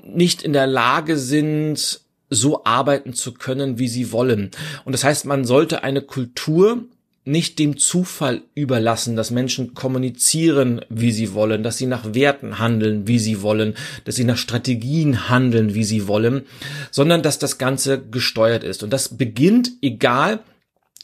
nicht 0.04 0.42
in 0.42 0.52
der 0.52 0.66
Lage 0.66 1.16
sind, 1.16 2.00
so 2.30 2.64
arbeiten 2.64 3.12
zu 3.12 3.34
können, 3.34 3.78
wie 3.78 3.88
sie 3.88 4.12
wollen. 4.12 4.52
Und 4.84 4.92
das 4.92 5.02
heißt, 5.02 5.26
man 5.26 5.44
sollte 5.44 5.82
eine 5.82 6.00
Kultur 6.00 6.84
nicht 7.30 7.58
dem 7.58 7.78
Zufall 7.78 8.42
überlassen, 8.54 9.16
dass 9.16 9.30
Menschen 9.30 9.74
kommunizieren, 9.74 10.84
wie 10.88 11.12
sie 11.12 11.32
wollen, 11.32 11.62
dass 11.62 11.78
sie 11.78 11.86
nach 11.86 12.14
Werten 12.14 12.58
handeln, 12.58 13.06
wie 13.06 13.18
sie 13.18 13.42
wollen, 13.42 13.74
dass 14.04 14.16
sie 14.16 14.24
nach 14.24 14.36
Strategien 14.36 15.28
handeln, 15.28 15.74
wie 15.74 15.84
sie 15.84 16.08
wollen, 16.08 16.42
sondern 16.90 17.22
dass 17.22 17.38
das 17.38 17.58
Ganze 17.58 18.02
gesteuert 18.02 18.64
ist. 18.64 18.82
Und 18.82 18.92
das 18.92 19.16
beginnt, 19.16 19.70
egal 19.80 20.40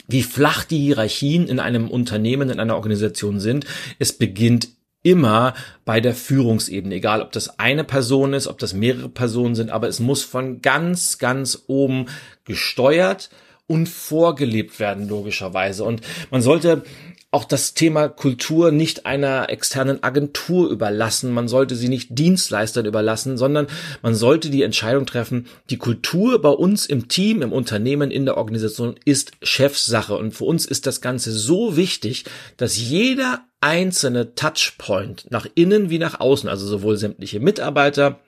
wie 0.09 0.23
flach 0.23 0.65
die 0.65 0.79
Hierarchien 0.79 1.49
in 1.49 1.59
einem 1.59 1.89
Unternehmen, 1.89 2.51
in 2.51 2.61
einer 2.61 2.77
Organisation 2.77 3.41
sind, 3.41 3.67
es 3.99 4.13
beginnt 4.13 4.69
immer 5.03 5.55
bei 5.85 6.01
der 6.01 6.15
Führungsebene, 6.15 6.97
egal 6.97 7.23
ob 7.23 7.31
das 7.31 7.61
eine 7.61 7.85
Person 7.85 8.33
ist, 8.33 8.49
ob 8.49 8.59
das 8.59 8.73
mehrere 8.73 9.09
Personen 9.09 9.55
sind, 9.55 9.71
aber 9.71 9.87
es 9.87 10.01
muss 10.01 10.25
von 10.25 10.63
ganz, 10.63 11.19
ganz 11.19 11.63
oben 11.69 12.07
gesteuert, 12.45 13.31
und 13.67 13.89
vorgelebt 13.89 14.79
werden, 14.79 15.09
logischerweise. 15.09 15.85
Und 15.85 16.03
man 16.31 16.43
sollte 16.43 16.85
auch 17.33 17.45
das 17.45 17.75
Thema 17.75 18.09
Kultur 18.09 18.71
nicht 18.71 19.05
einer 19.05 19.51
externen 19.51 20.03
Agentur 20.03 20.71
überlassen. 20.71 21.33
Man 21.33 21.49
sollte 21.49 21.75
sie 21.75 21.89
nicht 21.89 22.17
Dienstleistern 22.17 22.87
überlassen, 22.87 23.37
sondern 23.37 23.67
man 24.01 24.15
sollte 24.15 24.49
die 24.49 24.63
Entscheidung 24.63 25.05
treffen, 25.05 25.47
die 25.69 25.77
Kultur 25.77 26.41
bei 26.41 26.49
uns 26.49 26.87
im 26.87 27.09
Team, 27.09 27.43
im 27.43 27.53
Unternehmen, 27.53 28.11
in 28.11 28.25
der 28.25 28.39
Organisation 28.39 28.95
ist 29.05 29.33
Chefsache. 29.43 30.17
Und 30.17 30.33
für 30.33 30.45
uns 30.45 30.65
ist 30.65 30.87
das 30.87 31.01
Ganze 31.01 31.33
so 31.33 31.77
wichtig, 31.77 32.25
dass 32.57 32.79
jeder 32.79 33.45
einzelne 33.61 34.35
Touchpoint 34.35 35.27
nach 35.31 35.47
innen 35.55 35.91
wie 35.91 35.99
nach 35.99 36.21
außen, 36.21 36.49
also 36.49 36.67
sowohl 36.67 36.97
sämtliche 36.97 37.41
Mitarbeiter, 37.41 38.21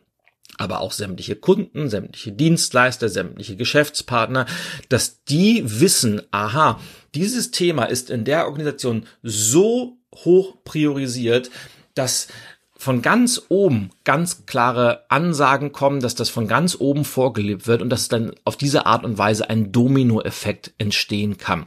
aber 0.58 0.80
auch 0.80 0.92
sämtliche 0.92 1.36
Kunden, 1.36 1.88
sämtliche 1.88 2.32
Dienstleister, 2.32 3.08
sämtliche 3.08 3.56
Geschäftspartner, 3.56 4.46
dass 4.88 5.24
die 5.24 5.62
wissen, 5.64 6.22
aha, 6.30 6.78
dieses 7.14 7.50
Thema 7.50 7.84
ist 7.84 8.10
in 8.10 8.24
der 8.24 8.46
Organisation 8.46 9.06
so 9.22 9.98
hoch 10.14 10.56
priorisiert, 10.64 11.50
dass 11.94 12.28
von 12.76 13.02
ganz 13.02 13.42
oben 13.48 13.90
ganz 14.04 14.46
klare 14.46 15.04
Ansagen 15.08 15.72
kommen, 15.72 16.00
dass 16.00 16.14
das 16.14 16.30
von 16.30 16.46
ganz 16.46 16.76
oben 16.78 17.04
vorgelebt 17.04 17.66
wird 17.66 17.82
und 17.82 17.90
dass 17.90 18.08
dann 18.08 18.32
auf 18.44 18.56
diese 18.56 18.86
Art 18.86 19.04
und 19.04 19.18
Weise 19.18 19.50
ein 19.50 19.72
Dominoeffekt 19.72 20.74
entstehen 20.78 21.38
kann. 21.38 21.66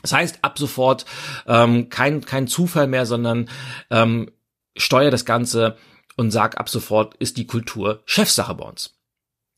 Das 0.00 0.12
heißt, 0.12 0.38
ab 0.42 0.58
sofort 0.58 1.04
ähm, 1.46 1.90
kein, 1.90 2.24
kein 2.24 2.46
Zufall 2.46 2.86
mehr, 2.86 3.04
sondern 3.04 3.50
ähm, 3.90 4.30
steuer 4.76 5.10
das 5.10 5.24
Ganze 5.24 5.76
und 6.18 6.32
sag 6.32 6.58
ab 6.58 6.68
sofort, 6.68 7.14
ist 7.16 7.38
die 7.38 7.46
Kultur 7.46 8.02
Chefsache 8.04 8.54
bei 8.54 8.64
uns. 8.64 8.94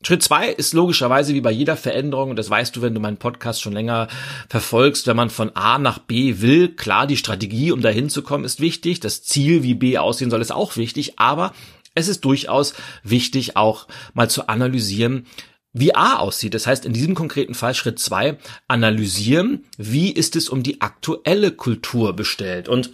Schritt 0.03 0.23
zwei 0.23 0.49
ist 0.49 0.73
logischerweise 0.73 1.33
wie 1.33 1.41
bei 1.41 1.51
jeder 1.51 1.75
Veränderung, 1.75 2.31
und 2.31 2.35
das 2.35 2.49
weißt 2.49 2.75
du, 2.75 2.81
wenn 2.81 2.95
du 2.95 2.99
meinen 2.99 3.17
Podcast 3.17 3.61
schon 3.61 3.73
länger 3.73 4.07
verfolgst, 4.49 5.05
wenn 5.07 5.15
man 5.15 5.29
von 5.29 5.55
A 5.55 5.77
nach 5.77 5.99
B 5.99 6.39
will, 6.39 6.69
klar, 6.69 7.05
die 7.05 7.17
Strategie, 7.17 7.71
um 7.71 7.81
dahin 7.81 8.09
zu 8.09 8.23
kommen, 8.23 8.45
ist 8.45 8.61
wichtig, 8.61 8.99
das 8.99 9.23
Ziel, 9.23 9.63
wie 9.63 9.75
B 9.75 9.97
aussehen 9.97 10.31
soll, 10.31 10.41
ist 10.41 10.51
auch 10.51 10.75
wichtig, 10.75 11.19
aber 11.19 11.53
es 11.93 12.07
ist 12.07 12.25
durchaus 12.25 12.73
wichtig, 13.03 13.57
auch 13.57 13.87
mal 14.13 14.29
zu 14.29 14.47
analysieren, 14.47 15.27
wie 15.73 15.95
A 15.95 16.17
aussieht. 16.17 16.53
Das 16.53 16.67
heißt, 16.67 16.85
in 16.85 16.93
diesem 16.93 17.15
konkreten 17.15 17.53
Fall 17.53 17.75
Schritt 17.75 17.99
zwei 17.99 18.37
analysieren, 18.67 19.65
wie 19.77 20.11
ist 20.11 20.35
es 20.35 20.49
um 20.49 20.63
die 20.63 20.81
aktuelle 20.81 21.51
Kultur 21.51 22.13
bestellt. 22.13 22.67
Und 22.67 22.91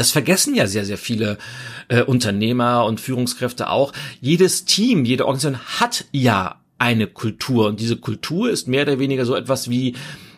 das 0.00 0.10
vergessen 0.10 0.54
ja 0.54 0.66
sehr, 0.66 0.84
sehr 0.84 0.98
viele 0.98 1.38
äh, 1.88 2.02
Unternehmer 2.02 2.86
und 2.86 3.00
Führungskräfte 3.00 3.68
auch. 3.68 3.92
Jedes 4.20 4.64
Team, 4.64 5.04
jede 5.04 5.26
Organisation 5.26 5.80
hat 5.80 6.06
ja 6.10 6.60
eine 6.78 7.06
Kultur 7.06 7.66
und 7.66 7.78
diese 7.78 7.96
Kultur 7.96 8.50
ist 8.50 8.66
mehr 8.66 8.82
oder 8.82 8.98
weniger 8.98 9.26
so 9.26 9.36
etwas 9.36 9.68
wie, 9.68 9.94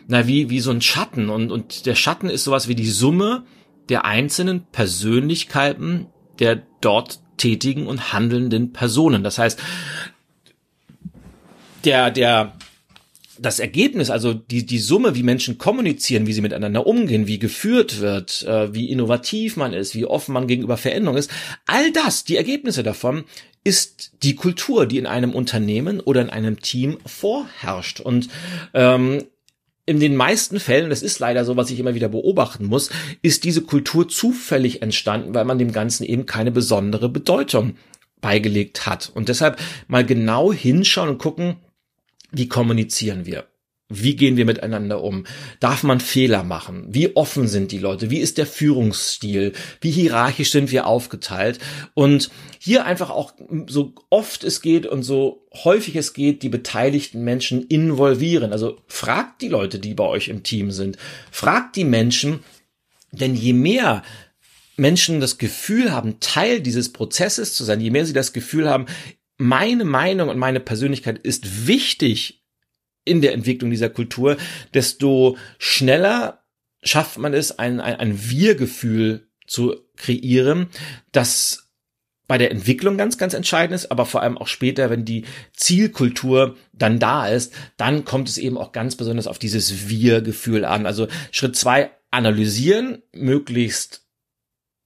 na, 0.07 0.27
wie, 0.27 0.49
wie 0.49 0.59
so 0.59 0.71
ein 0.71 0.81
Schatten 0.81 1.29
und, 1.29 1.51
und 1.51 1.85
der 1.85 1.95
Schatten 1.95 2.29
ist 2.29 2.43
sowas 2.43 2.67
wie 2.67 2.75
die 2.75 2.89
Summe 2.89 3.45
der 3.87 4.03
einzelnen 4.03 4.65
Persönlichkeiten 4.71 6.07
der 6.39 6.61
dort 6.81 7.19
tätigen 7.37 7.87
und 7.87 8.11
handelnden 8.11 8.73
Personen. 8.73 9.23
Das 9.23 9.37
heißt, 9.37 9.59
der, 11.85 12.11
der, 12.11 12.53
das 13.43 13.59
Ergebnis, 13.59 14.09
also 14.09 14.33
die, 14.33 14.65
die 14.65 14.79
Summe, 14.79 15.15
wie 15.15 15.23
Menschen 15.23 15.57
kommunizieren, 15.57 16.25
wie 16.25 16.33
sie 16.33 16.41
miteinander 16.41 16.87
umgehen, 16.87 17.27
wie 17.27 17.39
geführt 17.39 17.99
wird, 17.99 18.43
äh, 18.43 18.73
wie 18.73 18.89
innovativ 18.89 19.57
man 19.57 19.73
ist, 19.73 19.95
wie 19.95 20.05
offen 20.05 20.33
man 20.33 20.47
gegenüber 20.47 20.77
Veränderung 20.77 21.17
ist, 21.17 21.29
all 21.65 21.91
das, 21.91 22.23
die 22.23 22.37
Ergebnisse 22.37 22.83
davon, 22.83 23.25
ist 23.63 24.11
die 24.23 24.35
Kultur, 24.35 24.85
die 24.85 24.97
in 24.97 25.05
einem 25.05 25.33
Unternehmen 25.33 25.99
oder 25.99 26.21
in 26.21 26.29
einem 26.29 26.59
Team 26.59 26.97
vorherrscht. 27.05 27.99
Und 27.99 28.29
ähm, 28.73 29.23
in 29.85 29.99
den 29.99 30.15
meisten 30.15 30.59
Fällen, 30.59 30.89
das 30.89 31.01
ist 31.01 31.19
leider 31.19 31.45
so, 31.45 31.57
was 31.57 31.69
ich 31.69 31.79
immer 31.79 31.95
wieder 31.95 32.09
beobachten 32.09 32.65
muss, 32.65 32.89
ist 33.21 33.43
diese 33.43 33.61
Kultur 33.61 34.07
zufällig 34.07 34.81
entstanden, 34.81 35.33
weil 35.33 35.45
man 35.45 35.59
dem 35.59 35.71
Ganzen 35.71 36.03
eben 36.05 36.25
keine 36.25 36.51
besondere 36.51 37.09
Bedeutung 37.09 37.75
beigelegt 38.21 38.85
hat. 38.85 39.11
Und 39.13 39.29
deshalb 39.29 39.59
mal 39.87 40.05
genau 40.05 40.51
hinschauen 40.51 41.09
und 41.09 41.17
gucken, 41.17 41.57
wie 42.33 42.47
kommunizieren 42.47 43.25
wir? 43.25 43.47
Wie 43.89 44.15
gehen 44.15 44.37
wir 44.37 44.45
miteinander 44.45 45.03
um? 45.03 45.25
Darf 45.59 45.83
man 45.83 45.99
Fehler 45.99 46.43
machen? 46.43 46.85
Wie 46.89 47.15
offen 47.15 47.47
sind 47.47 47.71
die 47.71 47.77
Leute? 47.77 48.09
Wie 48.09 48.19
ist 48.19 48.37
der 48.37 48.47
Führungsstil? 48.47 49.53
Wie 49.81 49.91
hierarchisch 49.91 50.51
sind 50.51 50.71
wir 50.71 50.87
aufgeteilt? 50.87 51.59
Und 51.93 52.31
hier 52.59 52.85
einfach 52.85 53.11
auch 53.11 53.33
so 53.67 53.93
oft 54.09 54.43
es 54.43 54.61
geht 54.61 54.87
und 54.87 55.03
so 55.03 55.45
häufig 55.63 55.95
es 55.95 56.13
geht, 56.13 56.41
die 56.41 56.49
beteiligten 56.49 57.23
Menschen 57.23 57.67
involvieren. 57.67 58.51
Also 58.51 58.77
fragt 58.87 59.41
die 59.41 59.49
Leute, 59.49 59.77
die 59.79 59.93
bei 59.93 60.05
euch 60.05 60.27
im 60.29 60.41
Team 60.43 60.71
sind. 60.71 60.97
Fragt 61.29 61.75
die 61.75 61.85
Menschen, 61.85 62.39
denn 63.11 63.35
je 63.35 63.53
mehr 63.53 64.01
Menschen 64.75 65.19
das 65.19 65.37
Gefühl 65.37 65.91
haben, 65.91 66.19
Teil 66.19 66.61
dieses 66.61 66.91
Prozesses 66.91 67.53
zu 67.53 67.63
sein, 67.63 67.79
je 67.79 67.91
mehr 67.91 68.05
sie 68.07 68.13
das 68.13 68.33
Gefühl 68.33 68.69
haben, 68.69 68.87
meine 69.43 69.83
Meinung 69.83 70.29
und 70.29 70.37
meine 70.37 70.61
Persönlichkeit 70.61 71.19
ist 71.19 71.67
wichtig 71.67 72.45
in 73.03 73.21
der 73.21 73.33
Entwicklung 73.33 73.69
dieser 73.69 73.89
Kultur, 73.89 74.37
desto 74.73 75.37
schneller 75.57 76.43
schafft 76.81 77.17
man 77.17 77.33
es, 77.33 77.59
ein, 77.59 77.81
ein, 77.81 77.95
ein 77.97 78.29
Wir-Gefühl 78.29 79.27
zu 79.45 79.75
kreieren, 79.97 80.67
das 81.11 81.69
bei 82.25 82.37
der 82.37 82.51
Entwicklung 82.51 82.97
ganz, 82.97 83.17
ganz 83.17 83.33
entscheidend 83.33 83.75
ist, 83.75 83.91
aber 83.91 84.05
vor 84.05 84.21
allem 84.21 84.37
auch 84.37 84.47
später, 84.47 84.89
wenn 84.89 85.03
die 85.03 85.25
Zielkultur 85.51 86.55
dann 86.71 86.99
da 86.99 87.27
ist, 87.27 87.53
dann 87.75 88.05
kommt 88.05 88.29
es 88.29 88.37
eben 88.37 88.57
auch 88.57 88.71
ganz 88.71 88.95
besonders 88.95 89.27
auf 89.27 89.39
dieses 89.39 89.89
Wir-Gefühl 89.89 90.63
an. 90.63 90.85
Also 90.85 91.09
Schritt 91.31 91.57
zwei, 91.57 91.91
analysieren, 92.11 93.01
möglichst 93.11 94.05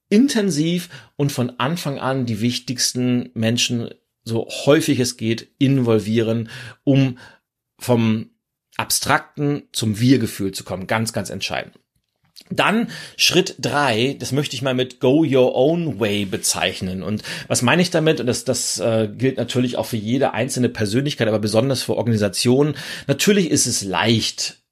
intensiv 0.08 0.88
und 1.14 1.30
von 1.30 1.60
Anfang 1.60 2.00
an 2.00 2.26
die 2.26 2.40
wichtigsten 2.40 3.30
Menschen 3.34 3.90
so 4.28 4.46
häufig 4.66 5.00
es 5.00 5.16
geht, 5.16 5.48
involvieren, 5.58 6.48
um 6.84 7.18
vom 7.78 8.30
Abstrakten 8.76 9.64
zum 9.72 9.98
Wir-Gefühl 9.98 10.52
zu 10.52 10.64
kommen. 10.64 10.86
Ganz, 10.86 11.12
ganz 11.12 11.30
entscheidend. 11.30 11.74
Dann 12.50 12.88
Schritt 13.16 13.56
drei, 13.58 14.16
das 14.18 14.32
möchte 14.32 14.54
ich 14.54 14.62
mal 14.62 14.74
mit 14.74 15.00
Go 15.00 15.24
Your 15.24 15.54
Own 15.54 16.00
Way 16.00 16.24
bezeichnen. 16.24 17.02
Und 17.02 17.22
was 17.46 17.62
meine 17.62 17.82
ich 17.82 17.90
damit? 17.90 18.20
Und 18.20 18.26
das, 18.26 18.44
das 18.44 18.78
äh, 18.78 19.08
gilt 19.12 19.36
natürlich 19.36 19.76
auch 19.76 19.86
für 19.86 19.96
jede 19.96 20.32
einzelne 20.32 20.68
Persönlichkeit, 20.68 21.28
aber 21.28 21.40
besonders 21.40 21.82
für 21.82 21.96
Organisationen. 21.96 22.76
Natürlich 23.06 23.50
ist 23.50 23.66
es 23.66 23.82
leicht 23.82 24.62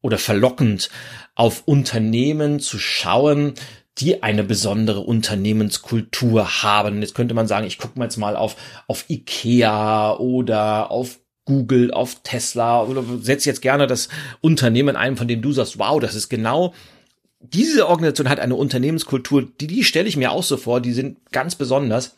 oder 0.00 0.16
verlockend, 0.16 0.88
auf 1.34 1.62
Unternehmen 1.66 2.60
zu 2.60 2.78
schauen, 2.78 3.54
die 3.98 4.22
eine 4.22 4.44
besondere 4.44 5.00
Unternehmenskultur 5.00 6.62
haben. 6.62 7.02
Jetzt 7.02 7.14
könnte 7.14 7.34
man 7.34 7.46
sagen, 7.46 7.66
ich 7.66 7.78
gucke 7.78 7.98
mal 7.98 8.06
jetzt 8.06 8.16
mal 8.16 8.36
auf, 8.36 8.56
auf 8.86 9.04
Ikea 9.08 10.16
oder 10.16 10.90
auf 10.90 11.18
Google, 11.44 11.92
auf 11.92 12.16
Tesla 12.22 12.82
oder 12.82 13.02
setz 13.20 13.44
jetzt 13.44 13.62
gerne 13.62 13.86
das 13.86 14.08
Unternehmen 14.40 14.96
ein, 14.96 15.16
von 15.16 15.28
dem 15.28 15.42
du 15.42 15.52
sagst, 15.52 15.78
wow, 15.78 16.00
das 16.00 16.14
ist 16.14 16.28
genau 16.28 16.72
diese 17.40 17.88
Organisation 17.88 18.28
hat 18.28 18.38
eine 18.38 18.54
Unternehmenskultur, 18.54 19.48
die, 19.60 19.66
die 19.66 19.84
stelle 19.84 20.08
ich 20.08 20.16
mir 20.16 20.30
auch 20.32 20.42
so 20.42 20.56
vor, 20.56 20.80
die 20.80 20.92
sind 20.92 21.18
ganz 21.32 21.54
besonders. 21.54 22.16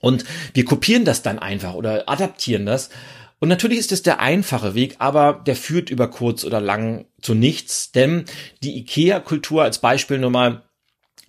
Und 0.00 0.24
wir 0.54 0.64
kopieren 0.64 1.04
das 1.04 1.22
dann 1.22 1.38
einfach 1.38 1.74
oder 1.74 2.08
adaptieren 2.08 2.66
das. 2.66 2.90
Und 3.38 3.48
natürlich 3.48 3.78
ist 3.78 3.92
es 3.92 4.02
der 4.02 4.20
einfache 4.20 4.74
Weg, 4.74 4.96
aber 4.98 5.42
der 5.46 5.56
führt 5.56 5.90
über 5.90 6.08
kurz 6.08 6.44
oder 6.44 6.60
lang 6.60 7.06
zu 7.20 7.34
nichts, 7.34 7.92
denn 7.92 8.24
die 8.62 8.78
IKEA-Kultur 8.78 9.62
als 9.62 9.78
Beispiel 9.78 10.18
nur 10.18 10.30
mal 10.30 10.62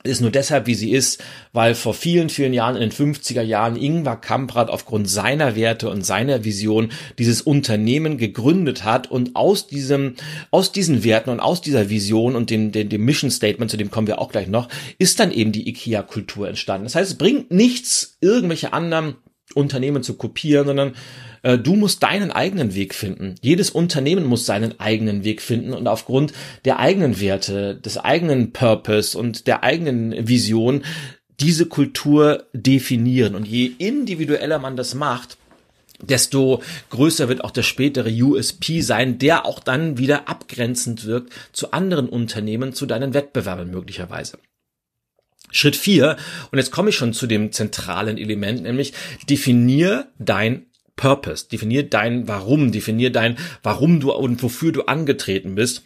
ist 0.08 0.22
nur 0.22 0.32
deshalb, 0.32 0.68
wie 0.68 0.76
sie 0.76 0.92
ist, 0.92 1.24
weil 1.54 1.76
vor 1.76 1.94
vielen, 1.94 2.30
vielen 2.30 2.54
Jahren, 2.54 2.76
in 2.76 2.82
den 2.82 2.92
50er 2.92 3.42
Jahren, 3.42 3.76
Ingvar 3.76 4.20
Kamprad 4.20 4.70
aufgrund 4.70 5.10
seiner 5.10 5.56
Werte 5.56 5.90
und 5.90 6.06
seiner 6.06 6.44
Vision 6.44 6.92
dieses 7.18 7.42
Unternehmen 7.42 8.18
gegründet 8.18 8.84
hat 8.84 9.10
und 9.10 9.36
aus 9.36 9.68
diesem, 9.68 10.16
aus 10.52 10.72
diesen 10.72 11.04
Werten 11.04 11.30
und 11.30 11.40
aus 11.40 11.62
dieser 11.62 11.90
Vision 11.90 12.36
und 12.36 12.50
dem, 12.50 12.72
dem, 12.72 12.90
dem 12.90 13.06
Mission 13.06 13.32
Statement, 13.32 13.72
zu 13.72 13.78
dem 13.78 13.92
kommen 13.92 14.08
wir 14.08 14.20
auch 14.20 14.32
gleich 14.32 14.48
noch, 14.48 14.70
ist 14.98 15.20
dann 15.20 15.32
eben 15.32 15.52
die 15.52 15.68
IKEA-Kultur 15.70 16.48
entstanden. 16.48 16.86
Das 16.86 16.96
heißt, 16.96 17.12
es 17.12 17.18
bringt 17.18 17.52
nichts, 17.52 18.18
irgendwelche 18.22 18.74
anderen 18.74 19.16
Unternehmen 19.54 20.04
zu 20.04 20.16
kopieren, 20.16 20.68
sondern 20.68 20.94
du 21.56 21.76
musst 21.76 22.04
deinen 22.04 22.32
eigenen 22.32 22.76
Weg 22.76 22.94
finden. 22.94 23.36
Jedes 23.42 23.70
Unternehmen 23.70 24.26
muss 24.26 24.46
seinen 24.46 24.80
eigenen 24.80 25.24
Weg 25.24 25.42
finden 25.42 25.74
und 25.74 25.88
aufgrund 25.88 26.34
der 26.66 26.80
eigenen 26.80 27.20
Werte, 27.22 27.76
des 27.76 27.98
eigenen 27.98 28.52
Purpose 28.52 29.18
und 29.18 29.48
der 29.48 29.64
eigenen 29.64 30.28
Vision 30.28 30.84
diese 31.40 31.68
Kultur 31.68 32.48
definieren. 32.54 33.36
Und 33.36 33.48
je 33.48 33.72
individueller 33.78 34.60
man 34.60 34.76
das 34.76 34.96
macht, 34.96 35.38
desto 36.02 36.62
größer 36.90 37.30
wird 37.30 37.44
auch 37.44 37.52
der 37.52 37.64
spätere 37.64 38.10
USP 38.10 38.82
sein, 38.82 39.18
der 39.18 39.46
auch 39.46 39.60
dann 39.60 39.98
wieder 39.98 40.30
abgrenzend 40.30 41.06
wirkt 41.06 41.34
zu 41.54 41.72
anderen 41.72 42.10
Unternehmen, 42.10 42.74
zu 42.74 42.86
deinen 42.86 43.14
Wettbewerbern 43.14 43.70
möglicherweise. 43.70 44.38
Schritt 45.52 45.76
vier 45.76 46.18
und 46.52 46.58
jetzt 46.58 46.72
komme 46.72 46.90
ich 46.90 46.96
schon 46.96 47.14
zu 47.14 47.26
dem 47.26 47.52
zentralen 47.52 48.18
Element, 48.18 48.64
nämlich 48.64 48.94
definier 49.30 50.08
dein 50.20 50.67
Purpose. 50.98 51.48
Definier 51.48 51.84
dein 51.84 52.28
Warum, 52.28 52.74
definier 52.74 53.12
dein 53.12 53.38
Warum 53.64 54.02
du 54.02 54.12
und 54.12 54.44
wofür 54.44 54.74
du 54.74 54.82
angetreten 54.82 55.56
bist. 55.56 55.84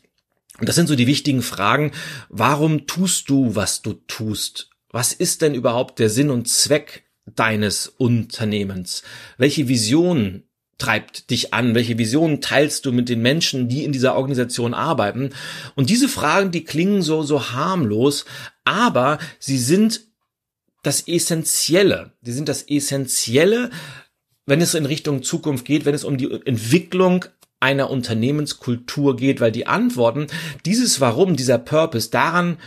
Und 0.60 0.68
das 0.68 0.76
sind 0.76 0.88
so 0.88 0.96
die 0.96 1.08
wichtigen 1.08 1.44
Fragen. 1.44 1.92
Warum 2.30 2.88
tust 2.88 3.30
du, 3.30 3.56
was 3.56 3.84
du 3.84 3.94
tust? 4.08 4.72
Was 4.90 5.14
ist 5.14 5.44
denn 5.44 5.54
überhaupt 5.54 6.00
der 6.00 6.10
Sinn 6.10 6.32
und 6.32 6.48
Zweck 6.48 7.04
deines 7.26 7.88
Unternehmens? 7.88 9.04
Welche 9.38 9.68
Vision 9.68 10.44
treibt 10.78 11.30
dich 11.30 11.54
an? 11.54 11.76
Welche 11.76 11.98
Vision 11.98 12.42
teilst 12.42 12.86
du 12.86 12.92
mit 12.92 13.08
den 13.08 13.22
Menschen, 13.22 13.70
die 13.70 13.84
in 13.84 13.92
dieser 13.92 14.16
Organisation 14.16 14.74
arbeiten? 14.74 15.30
Und 15.76 15.90
diese 15.90 16.10
Fragen, 16.10 16.52
die 16.52 16.64
klingen 16.64 17.02
so, 17.02 17.24
so 17.24 17.52
harmlos, 17.52 18.26
aber 18.66 19.20
sie 19.40 19.60
sind 19.60 20.02
das 20.84 21.08
Essentielle. 21.08 22.14
Sie 22.24 22.34
sind 22.34 22.50
das 22.50 22.64
Essentielle, 22.64 23.70
wenn 24.46 24.62
es 24.62 24.74
in 24.74 24.86
Richtung 24.86 25.24
Zukunft 25.24 25.66
geht, 25.66 25.86
wenn 25.86 25.96
es 25.96 26.04
um 26.04 26.18
die 26.18 26.32
Entwicklung 26.46 27.26
einer 27.60 27.90
Unternehmenskultur 27.90 29.16
geht, 29.16 29.40
weil 29.40 29.52
die 29.52 29.68
Antworten, 29.68 30.28
dieses 30.66 31.00
Warum, 31.00 31.36
dieser 31.36 31.60
Purpose, 31.60 32.10
daran 32.10 32.58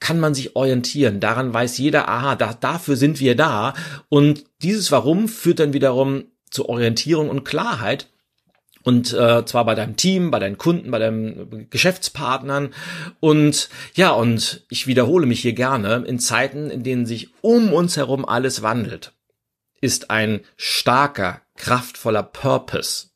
kann 0.00 0.20
man 0.20 0.34
sich 0.34 0.54
orientieren. 0.54 1.18
Daran 1.18 1.52
weiß 1.52 1.78
jeder, 1.78 2.08
aha, 2.08 2.36
da, 2.36 2.52
dafür 2.52 2.96
sind 2.96 3.20
wir 3.20 3.34
da. 3.34 3.74
Und 4.08 4.44
dieses 4.62 4.92
Warum 4.92 5.28
führt 5.28 5.58
dann 5.58 5.72
wiederum 5.72 6.24
zur 6.50 6.68
Orientierung 6.68 7.30
und 7.30 7.44
Klarheit. 7.44 8.08
Und 8.84 9.12
äh, 9.12 9.44
zwar 9.44 9.64
bei 9.64 9.74
deinem 9.74 9.96
Team, 9.96 10.30
bei 10.30 10.38
deinen 10.38 10.56
Kunden, 10.56 10.90
bei 10.90 10.98
deinen 10.98 11.68
Geschäftspartnern. 11.68 12.70
Und 13.18 13.70
ja, 13.94 14.10
und 14.10 14.64
ich 14.70 14.86
wiederhole 14.86 15.26
mich 15.26 15.40
hier 15.40 15.54
gerne, 15.54 16.04
in 16.06 16.20
Zeiten, 16.20 16.70
in 16.70 16.84
denen 16.84 17.06
sich 17.06 17.30
um 17.40 17.72
uns 17.72 17.96
herum 17.96 18.24
alles 18.24 18.62
wandelt 18.62 19.12
ist 19.80 20.10
ein 20.10 20.40
starker, 20.56 21.42
kraftvoller 21.56 22.22
Purpose 22.22 23.08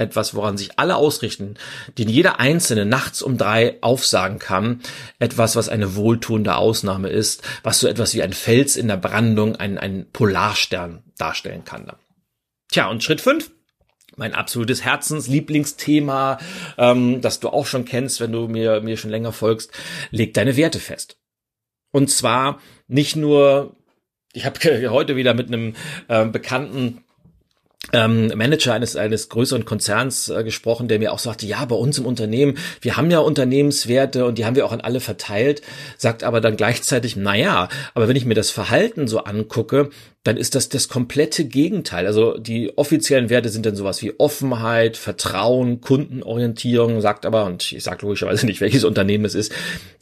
etwas, 0.00 0.34
woran 0.34 0.56
sich 0.56 0.78
alle 0.78 0.96
ausrichten, 0.96 1.56
den 1.98 2.08
jeder 2.08 2.40
Einzelne 2.40 2.86
nachts 2.86 3.20
um 3.20 3.36
drei 3.36 3.76
aufsagen 3.82 4.38
kann, 4.38 4.80
etwas, 5.18 5.56
was 5.56 5.68
eine 5.68 5.94
wohltuende 5.94 6.56
Ausnahme 6.56 7.10
ist, 7.10 7.42
was 7.62 7.80
so 7.80 7.86
etwas 7.86 8.14
wie 8.14 8.22
ein 8.22 8.32
Fels 8.32 8.76
in 8.76 8.88
der 8.88 8.96
Brandung, 8.96 9.56
ein, 9.56 9.76
ein 9.76 10.06
Polarstern 10.10 11.04
darstellen 11.18 11.64
kann. 11.64 11.92
Tja, 12.72 12.88
und 12.88 13.04
Schritt 13.04 13.20
fünf 13.20 13.50
mein 14.16 14.34
absolutes 14.34 14.84
Herzenslieblingsthema, 14.84 16.38
ähm, 16.76 17.20
das 17.20 17.40
du 17.40 17.48
auch 17.48 17.66
schon 17.66 17.84
kennst, 17.84 18.20
wenn 18.20 18.32
du 18.32 18.48
mir, 18.48 18.80
mir 18.82 18.96
schon 18.96 19.10
länger 19.10 19.32
folgst, 19.32 19.72
leg 20.10 20.34
deine 20.34 20.56
Werte 20.56 20.78
fest. 20.78 21.18
Und 21.90 22.10
zwar 22.10 22.60
nicht 22.86 23.16
nur, 23.16 23.76
ich 24.32 24.46
habe 24.46 24.90
heute 24.90 25.16
wieder 25.16 25.34
mit 25.34 25.48
einem 25.48 25.74
äh, 26.08 26.24
Bekannten 26.26 27.04
ähm, 27.92 28.28
Manager 28.36 28.74
eines 28.74 28.94
eines 28.94 29.28
größeren 29.28 29.64
Konzerns 29.64 30.28
äh, 30.28 30.44
gesprochen, 30.44 30.86
der 30.86 30.98
mir 30.98 31.12
auch 31.12 31.18
sagte, 31.18 31.46
ja, 31.46 31.64
bei 31.64 31.74
uns 31.74 31.98
im 31.98 32.06
Unternehmen, 32.06 32.58
wir 32.82 32.96
haben 32.96 33.10
ja 33.10 33.18
Unternehmenswerte 33.18 34.26
und 34.26 34.38
die 34.38 34.44
haben 34.44 34.54
wir 34.54 34.66
auch 34.66 34.72
an 34.72 34.80
alle 34.80 35.00
verteilt, 35.00 35.62
sagt 35.96 36.22
aber 36.22 36.40
dann 36.40 36.56
gleichzeitig, 36.56 37.16
na 37.16 37.34
ja, 37.34 37.68
aber 37.94 38.06
wenn 38.06 38.16
ich 38.16 38.26
mir 38.26 38.34
das 38.34 38.50
Verhalten 38.50 39.08
so 39.08 39.20
angucke, 39.24 39.90
dann 40.22 40.36
ist 40.36 40.54
das 40.54 40.68
das 40.68 40.88
komplette 40.88 41.46
Gegenteil. 41.46 42.06
Also 42.06 42.36
die 42.36 42.76
offiziellen 42.76 43.30
Werte 43.30 43.48
sind 43.48 43.64
dann 43.64 43.74
sowas 43.74 44.02
wie 44.02 44.20
Offenheit, 44.20 44.98
Vertrauen, 44.98 45.80
Kundenorientierung, 45.80 47.00
sagt 47.00 47.24
aber, 47.24 47.46
und 47.46 47.72
ich 47.72 47.82
sage 47.82 48.02
logischerweise 48.02 48.44
nicht, 48.46 48.60
welches 48.60 48.84
Unternehmen 48.84 49.24
es 49.24 49.34
ist, 49.34 49.52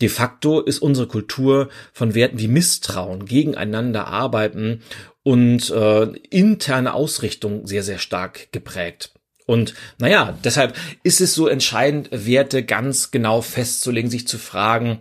de 0.00 0.08
facto 0.08 0.60
ist 0.60 0.80
unsere 0.80 1.06
Kultur 1.06 1.68
von 1.92 2.14
Werten 2.14 2.40
wie 2.40 2.48
Misstrauen, 2.48 3.26
gegeneinander 3.26 4.08
arbeiten 4.08 4.82
und 5.28 5.68
äh, 5.68 6.04
interne 6.30 6.94
Ausrichtung 6.94 7.66
sehr, 7.66 7.82
sehr 7.82 7.98
stark 7.98 8.50
geprägt. 8.50 9.12
Und 9.44 9.74
naja, 9.98 10.38
deshalb 10.42 10.74
ist 11.02 11.20
es 11.20 11.34
so 11.34 11.48
entscheidend, 11.48 12.08
Werte 12.10 12.64
ganz 12.64 13.10
genau 13.10 13.42
festzulegen, 13.42 14.10
sich 14.10 14.26
zu 14.26 14.38
fragen, 14.38 15.00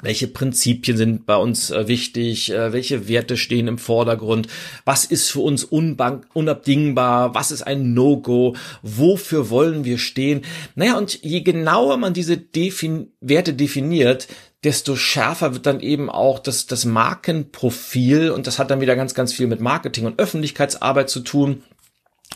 welche 0.00 0.26
Prinzipien 0.26 0.96
sind 0.96 1.26
bei 1.26 1.36
uns 1.36 1.70
äh, 1.70 1.86
wichtig, 1.86 2.50
äh, 2.50 2.72
welche 2.72 3.08
Werte 3.08 3.36
stehen 3.36 3.68
im 3.68 3.76
Vordergrund, 3.76 4.48
was 4.86 5.04
ist 5.04 5.30
für 5.30 5.40
uns 5.40 5.64
unabdingbar, 5.64 7.34
was 7.34 7.50
ist 7.50 7.60
ein 7.60 7.92
No-Go, 7.92 8.56
wofür 8.80 9.50
wollen 9.50 9.84
wir 9.84 9.98
stehen. 9.98 10.46
Naja, 10.76 10.96
und 10.96 11.22
je 11.22 11.42
genauer 11.42 11.98
man 11.98 12.14
diese 12.14 12.38
Defin 12.38 13.08
Werte 13.20 13.52
definiert, 13.52 14.28
desto 14.64 14.96
schärfer 14.96 15.54
wird 15.54 15.66
dann 15.66 15.80
eben 15.80 16.10
auch 16.10 16.38
das, 16.40 16.66
das 16.66 16.84
Markenprofil 16.84 18.30
und 18.30 18.46
das 18.46 18.58
hat 18.58 18.70
dann 18.70 18.80
wieder 18.80 18.96
ganz, 18.96 19.14
ganz 19.14 19.32
viel 19.32 19.46
mit 19.46 19.60
Marketing 19.60 20.06
und 20.06 20.18
Öffentlichkeitsarbeit 20.18 21.08
zu 21.08 21.20
tun. 21.20 21.62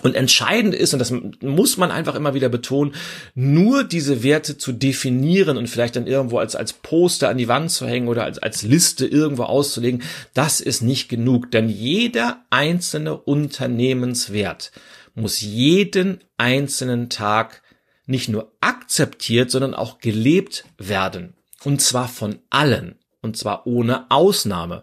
Und 0.02 0.16
entscheidend 0.16 0.74
ist, 0.74 0.94
und 0.94 1.00
das 1.00 1.12
muss 1.42 1.76
man 1.76 1.90
einfach 1.90 2.14
immer 2.14 2.32
wieder 2.32 2.48
betonen, 2.48 2.94
nur 3.34 3.84
diese 3.84 4.22
Werte 4.22 4.56
zu 4.56 4.72
definieren 4.72 5.58
und 5.58 5.68
vielleicht 5.68 5.96
dann 5.96 6.06
irgendwo 6.06 6.38
als, 6.38 6.56
als 6.56 6.72
Poster 6.72 7.28
an 7.28 7.36
die 7.36 7.46
Wand 7.46 7.70
zu 7.70 7.86
hängen 7.86 8.08
oder 8.08 8.24
als, 8.24 8.38
als 8.38 8.62
Liste 8.62 9.06
irgendwo 9.06 9.42
auszulegen, 9.42 10.02
das 10.32 10.60
ist 10.60 10.80
nicht 10.80 11.08
genug. 11.10 11.50
Denn 11.50 11.68
jeder 11.68 12.42
einzelne 12.48 13.16
Unternehmenswert 13.16 14.72
muss 15.14 15.42
jeden 15.42 16.20
einzelnen 16.38 17.10
Tag 17.10 17.62
nicht 18.06 18.30
nur 18.30 18.50
akzeptiert, 18.60 19.50
sondern 19.50 19.74
auch 19.74 19.98
gelebt 19.98 20.64
werden. 20.78 21.34
Und 21.64 21.80
zwar 21.80 22.08
von 22.08 22.38
allen. 22.50 22.96
Und 23.24 23.36
zwar 23.36 23.68
ohne 23.68 24.10
Ausnahme. 24.10 24.82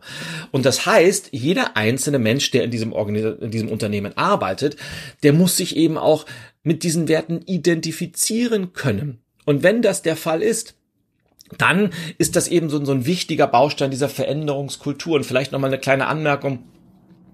Und 0.51 0.65
das 0.65 0.85
heißt, 0.85 1.29
jeder 1.31 1.75
einzelne 1.75 2.19
Mensch, 2.19 2.51
der 2.51 2.63
in 2.63 2.71
diesem, 2.71 2.93
in 2.93 3.51
diesem 3.51 3.67
Unternehmen 3.67 4.15
arbeitet, 4.15 4.77
der 5.23 5.33
muss 5.33 5.57
sich 5.57 5.75
eben 5.75 5.97
auch 5.97 6.25
mit 6.63 6.83
diesen 6.83 7.09
Werten 7.09 7.41
identifizieren 7.41 8.71
können. 8.71 9.19
Und 9.45 9.61
wenn 9.61 9.81
das 9.81 10.03
der 10.03 10.15
Fall 10.15 10.41
ist, 10.41 10.75
dann 11.57 11.91
ist 12.17 12.37
das 12.37 12.47
eben 12.47 12.69
so, 12.69 12.83
so 12.85 12.93
ein 12.93 13.05
wichtiger 13.05 13.47
Baustein 13.47 13.91
dieser 13.91 14.07
Veränderungskultur. 14.07 15.15
Und 15.15 15.25
vielleicht 15.25 15.51
nochmal 15.51 15.69
eine 15.69 15.79
kleine 15.79 16.07
Anmerkung. 16.07 16.59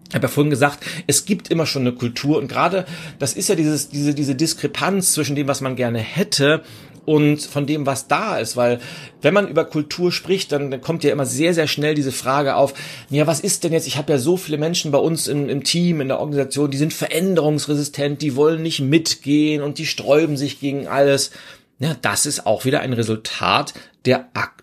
Ich 0.09 0.15
habe 0.15 0.25
ja 0.25 0.31
vorhin 0.31 0.49
gesagt, 0.49 0.85
es 1.05 1.25
gibt 1.25 1.49
immer 1.49 1.65
schon 1.65 1.81
eine 1.83 1.91
Kultur 1.91 2.37
und 2.37 2.47
gerade 2.47 2.85
das 3.17 3.33
ist 3.33 3.49
ja 3.49 3.55
dieses, 3.55 3.89
diese, 3.89 4.13
diese 4.13 4.35
Diskrepanz 4.35 5.13
zwischen 5.13 5.35
dem, 5.35 5.47
was 5.47 5.61
man 5.61 5.75
gerne 5.75 5.99
hätte 5.99 6.63
und 7.05 7.41
von 7.41 7.65
dem, 7.65 7.85
was 7.85 8.07
da 8.07 8.37
ist, 8.37 8.57
weil 8.57 8.79
wenn 9.21 9.33
man 9.33 9.47
über 9.47 9.65
Kultur 9.65 10.11
spricht, 10.11 10.51
dann 10.51 10.81
kommt 10.81 11.03
ja 11.03 11.11
immer 11.11 11.25
sehr, 11.25 11.53
sehr 11.53 11.67
schnell 11.67 11.95
diese 11.95 12.11
Frage 12.11 12.55
auf, 12.55 12.73
ja, 13.09 13.27
was 13.27 13.39
ist 13.39 13.63
denn 13.63 13.73
jetzt, 13.73 13.87
ich 13.87 13.97
habe 13.97 14.13
ja 14.13 14.19
so 14.19 14.37
viele 14.37 14.57
Menschen 14.57 14.91
bei 14.91 14.97
uns 14.97 15.27
im, 15.27 15.49
im 15.49 15.63
Team, 15.63 16.01
in 16.01 16.07
der 16.07 16.19
Organisation, 16.19 16.71
die 16.71 16.77
sind 16.77 16.93
veränderungsresistent, 16.93 18.21
die 18.21 18.35
wollen 18.35 18.61
nicht 18.61 18.81
mitgehen 18.81 19.61
und 19.61 19.77
die 19.77 19.85
sträuben 19.85 20.37
sich 20.37 20.59
gegen 20.59 20.87
alles. 20.87 21.31
Ja, 21.79 21.95
das 22.01 22.25
ist 22.25 22.45
auch 22.45 22.65
wieder 22.65 22.79
ein 22.79 22.93
Resultat 22.93 23.73
der 24.05 24.29
aktuellen 24.33 24.54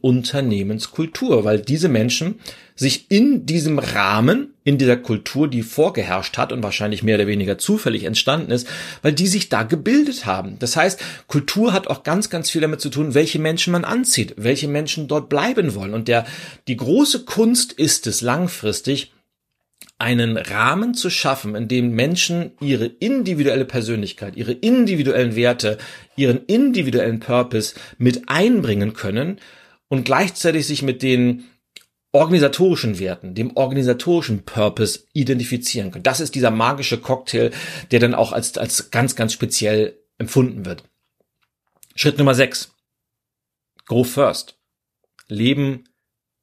Unternehmenskultur, 0.00 1.44
weil 1.44 1.60
diese 1.60 1.88
Menschen 1.88 2.40
sich 2.74 3.10
in 3.10 3.46
diesem 3.46 3.78
Rahmen, 3.78 4.54
in 4.64 4.78
dieser 4.78 4.96
Kultur, 4.96 5.48
die 5.48 5.62
vorgeherrscht 5.62 6.38
hat 6.38 6.52
und 6.52 6.62
wahrscheinlich 6.62 7.02
mehr 7.02 7.16
oder 7.16 7.26
weniger 7.26 7.58
zufällig 7.58 8.04
entstanden 8.04 8.50
ist, 8.50 8.66
weil 9.02 9.12
die 9.12 9.26
sich 9.26 9.48
da 9.48 9.62
gebildet 9.62 10.26
haben. 10.26 10.58
Das 10.58 10.76
heißt, 10.76 11.00
Kultur 11.26 11.72
hat 11.72 11.88
auch 11.88 12.02
ganz, 12.02 12.30
ganz 12.30 12.50
viel 12.50 12.60
damit 12.62 12.80
zu 12.80 12.88
tun, 12.88 13.14
welche 13.14 13.38
Menschen 13.38 13.72
man 13.72 13.84
anzieht, 13.84 14.34
welche 14.36 14.66
Menschen 14.66 15.08
dort 15.08 15.28
bleiben 15.28 15.74
wollen. 15.74 15.94
Und 15.94 16.08
der, 16.08 16.26
die 16.68 16.76
große 16.76 17.24
Kunst 17.24 17.72
ist 17.72 18.06
es 18.06 18.22
langfristig, 18.22 19.12
einen 19.98 20.36
Rahmen 20.36 20.94
zu 20.94 21.10
schaffen, 21.10 21.54
in 21.54 21.68
dem 21.68 21.90
Menschen 21.90 22.52
ihre 22.60 22.86
individuelle 22.86 23.66
Persönlichkeit, 23.66 24.36
ihre 24.36 24.52
individuellen 24.52 25.36
Werte, 25.36 25.78
ihren 26.16 26.44
individuellen 26.46 27.20
Purpose 27.20 27.74
mit 27.98 28.28
einbringen 28.28 28.94
können 28.94 29.40
und 29.88 30.04
gleichzeitig 30.04 30.66
sich 30.66 30.82
mit 30.82 31.02
den 31.02 31.44
organisatorischen 32.12 32.98
Werten, 32.98 33.34
dem 33.34 33.56
organisatorischen 33.56 34.44
Purpose 34.44 35.00
identifizieren 35.12 35.90
können. 35.90 36.02
Das 36.02 36.20
ist 36.20 36.34
dieser 36.34 36.50
magische 36.50 36.98
Cocktail, 36.98 37.50
der 37.90 38.00
dann 38.00 38.14
auch 38.14 38.32
als, 38.32 38.56
als 38.58 38.90
ganz, 38.90 39.14
ganz 39.14 39.32
speziell 39.32 39.98
empfunden 40.18 40.64
wird. 40.64 40.84
Schritt 41.94 42.18
Nummer 42.18 42.34
6. 42.34 42.72
Go 43.86 44.04
first. 44.04 44.56
Leben 45.28 45.84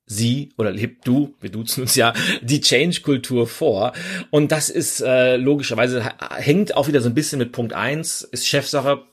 sie 0.07 0.53
oder 0.57 0.71
lebt 0.71 1.05
du, 1.05 1.35
wir 1.39 1.51
duzen 1.51 1.81
uns 1.81 1.95
ja, 1.95 2.13
die 2.41 2.61
Change-Kultur 2.61 3.45
vor. 3.45 3.93
Und 4.31 4.51
das 4.51 4.69
ist 4.69 5.01
äh, 5.01 5.35
logischerweise, 5.35 6.03
hängt 6.37 6.75
auch 6.75 6.87
wieder 6.87 7.01
so 7.01 7.09
ein 7.09 7.13
bisschen 7.13 7.37
mit 7.37 7.51
Punkt 7.51 7.73
eins 7.73 8.21
ist 8.23 8.47
Chefsache 8.47 9.03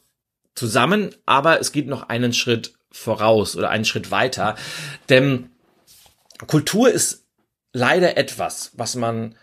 zusammen, 0.54 1.10
aber 1.26 1.60
es 1.60 1.72
geht 1.72 1.88
noch 1.88 2.08
einen 2.08 2.32
Schritt 2.32 2.74
voraus 2.92 3.56
oder 3.56 3.70
einen 3.70 3.84
Schritt 3.84 4.12
weiter. 4.12 4.54
Denn 5.08 5.50
Kultur 6.46 6.90
ist 6.90 7.24
leider 7.72 8.16
etwas, 8.16 8.70
was 8.74 8.94
man 8.94 9.34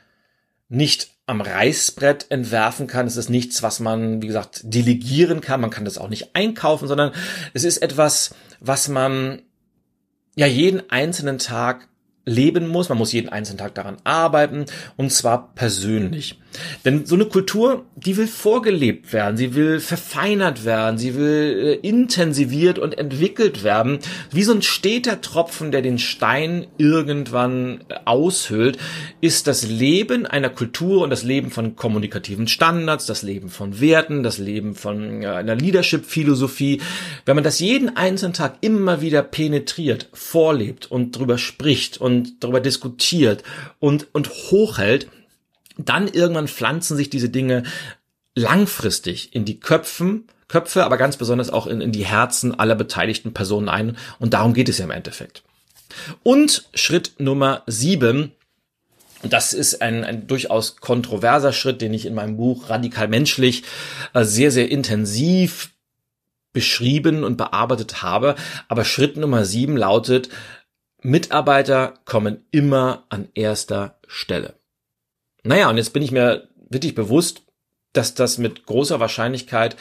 nicht 0.69 1.09
am 1.25 1.41
Reißbrett 1.41 2.27
entwerfen 2.29 2.87
kann. 2.87 3.07
Es 3.07 3.17
ist 3.17 3.29
nichts, 3.29 3.61
was 3.61 3.81
man, 3.81 4.21
wie 4.21 4.27
gesagt, 4.27 4.61
delegieren 4.63 5.41
kann. 5.41 5.61
Man 5.61 5.69
kann 5.69 5.85
das 5.85 5.97
auch 5.97 6.07
nicht 6.07 6.33
einkaufen, 6.33 6.87
sondern 6.87 7.11
es 7.53 7.65
ist 7.65 7.79
etwas, 7.79 8.35
was 8.61 8.87
man 8.87 9.41
ja 10.35 10.47
jeden 10.47 10.89
einzelnen 10.89 11.37
Tag 11.37 11.87
leben 12.25 12.67
muss. 12.67 12.89
Man 12.89 12.97
muss 12.97 13.13
jeden 13.13 13.29
einzelnen 13.29 13.57
Tag 13.57 13.75
daran 13.75 13.97
arbeiten 14.03 14.65
und 14.97 15.11
zwar 15.11 15.53
persönlich. 15.55 16.40
Denn 16.85 17.05
so 17.05 17.15
eine 17.15 17.25
Kultur, 17.25 17.85
die 17.95 18.17
will 18.17 18.27
vorgelebt 18.27 19.13
werden, 19.13 19.37
sie 19.37 19.55
will 19.55 19.79
verfeinert 19.79 20.65
werden, 20.65 20.97
sie 20.97 21.15
will 21.15 21.79
äh, 21.83 21.87
intensiviert 21.87 22.79
und 22.79 22.97
entwickelt 22.97 23.63
werden, 23.63 23.99
wie 24.31 24.43
so 24.43 24.53
ein 24.53 24.61
steter 24.61 25.21
Tropfen, 25.21 25.71
der 25.71 25.81
den 25.81 25.99
Stein 25.99 26.67
irgendwann 26.77 27.81
äh, 27.89 27.95
aushöhlt, 28.05 28.77
ist 29.21 29.47
das 29.47 29.67
Leben 29.67 30.25
einer 30.25 30.49
Kultur 30.49 31.03
und 31.03 31.09
das 31.09 31.23
Leben 31.23 31.51
von 31.51 31.75
kommunikativen 31.75 32.47
Standards, 32.47 33.05
das 33.05 33.21
Leben 33.21 33.49
von 33.49 33.79
Werten, 33.79 34.23
das 34.23 34.37
Leben 34.37 34.75
von 34.75 35.23
äh, 35.23 35.27
einer 35.27 35.55
Leadership-Philosophie. 35.55 36.81
Wenn 37.25 37.35
man 37.35 37.43
das 37.43 37.59
jeden 37.59 37.95
einzelnen 37.95 38.33
Tag 38.33 38.57
immer 38.61 39.01
wieder 39.01 39.21
penetriert, 39.23 40.09
vorlebt 40.13 40.89
und 40.89 41.17
drüber 41.17 41.37
spricht 41.37 41.99
und 41.99 42.43
darüber 42.43 42.59
diskutiert 42.59 43.43
und, 43.79 44.07
und 44.13 44.29
hochhält, 44.29 45.07
dann 45.89 46.07
irgendwann 46.07 46.47
pflanzen 46.47 46.97
sich 46.97 47.09
diese 47.09 47.29
Dinge 47.29 47.63
langfristig 48.35 49.35
in 49.35 49.45
die 49.45 49.59
Köpfen, 49.59 50.27
Köpfe, 50.47 50.83
aber 50.83 50.97
ganz 50.97 51.17
besonders 51.17 51.49
auch 51.49 51.67
in, 51.67 51.81
in 51.81 51.91
die 51.91 52.05
Herzen 52.05 52.57
aller 52.57 52.75
beteiligten 52.75 53.33
Personen 53.33 53.69
ein. 53.69 53.97
Und 54.19 54.33
darum 54.33 54.53
geht 54.53 54.69
es 54.69 54.77
ja 54.77 54.85
im 54.85 54.91
Endeffekt. 54.91 55.43
Und 56.23 56.69
Schritt 56.73 57.13
Nummer 57.19 57.63
sieben, 57.67 58.31
das 59.23 59.53
ist 59.53 59.81
ein, 59.81 60.03
ein 60.03 60.27
durchaus 60.27 60.77
kontroverser 60.77 61.53
Schritt, 61.53 61.81
den 61.81 61.93
ich 61.93 62.05
in 62.05 62.15
meinem 62.15 62.37
Buch 62.37 62.69
Radikal 62.69 63.07
Menschlich 63.07 63.63
äh, 64.13 64.23
sehr, 64.23 64.51
sehr 64.51 64.69
intensiv 64.69 65.71
beschrieben 66.53 67.23
und 67.23 67.37
bearbeitet 67.37 68.01
habe. 68.01 68.35
Aber 68.67 68.83
Schritt 68.83 69.17
Nummer 69.17 69.45
sieben 69.45 69.77
lautet, 69.77 70.29
Mitarbeiter 71.01 71.93
kommen 72.05 72.45
immer 72.51 73.05
an 73.09 73.29
erster 73.33 73.99
Stelle. 74.07 74.55
Naja, 75.43 75.69
und 75.69 75.77
jetzt 75.77 75.93
bin 75.93 76.03
ich 76.03 76.11
mir 76.11 76.47
wird 76.69 76.83
dich 76.83 76.95
bewusst, 76.95 77.43
dass 77.93 78.13
das 78.13 78.37
mit 78.37 78.65
großer 78.65 78.99
Wahrscheinlichkeit 78.99 79.75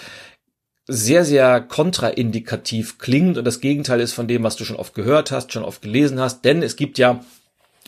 sehr, 0.89 1.25
sehr 1.25 1.61
kontraindikativ 1.61 2.99
klingt 2.99 3.39
und 3.39 3.45
das 3.45 3.61
Gegenteil 3.61 4.01
ist 4.01 4.13
von 4.13 4.27
dem, 4.27 4.43
was 4.43 4.57
du 4.57 4.65
schon 4.65 4.77
oft 4.77 4.95
gehört 4.95 5.31
hast, 5.31 5.53
schon 5.53 5.63
oft 5.63 5.83
gelesen 5.83 6.19
hast. 6.19 6.45
Denn 6.45 6.63
es 6.63 6.75
gibt 6.75 6.99
ja 6.99 7.25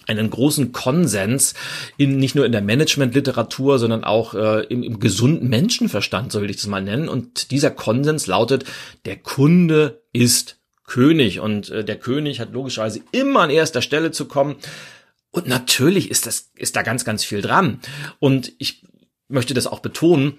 einen 0.07 0.31
großen 0.31 0.73
Konsens 0.73 1.55
in 1.97 2.19
nicht 2.19 2.35
nur 2.35 2.47
in 2.47 2.53
der 2.53 2.63
Managementliteratur, 2.63 3.79
sondern 3.79 4.05
auch 4.05 4.35
äh, 4.35 4.65
im, 4.67 4.83
im 4.83 5.01
gesunden 5.01 5.49
Menschenverstand, 5.49 6.33
soll 6.33 6.49
ich 6.49 6.57
das 6.57 6.67
mal 6.67 6.83
nennen. 6.83 7.09
Und 7.09 7.51
dieser 7.51 7.71
Konsens 7.71 8.27
lautet: 8.27 8.65
Der 9.05 9.17
Kunde 9.17 10.03
ist 10.13 10.59
König 10.87 11.41
und 11.41 11.71
äh, 11.71 11.85
der 11.85 11.97
König 11.97 12.41
hat 12.41 12.53
logischerweise 12.53 13.01
immer 13.13 13.41
an 13.41 13.51
erster 13.51 13.83
Stelle 13.83 14.11
zu 14.11 14.27
kommen. 14.27 14.57
Und 15.33 15.49
natürlich 15.49 16.11
ist 16.11 16.27
das 16.27 16.51
ist 16.55 16.77
da 16.77 16.83
ganz 16.83 17.05
ganz 17.05 17.25
viel 17.25 17.43
dran. 17.43 17.81
Und 18.21 18.53
ich 18.59 18.85
möchte 19.29 19.55
das 19.55 19.67
auch 19.67 19.81
betonen. 19.81 20.39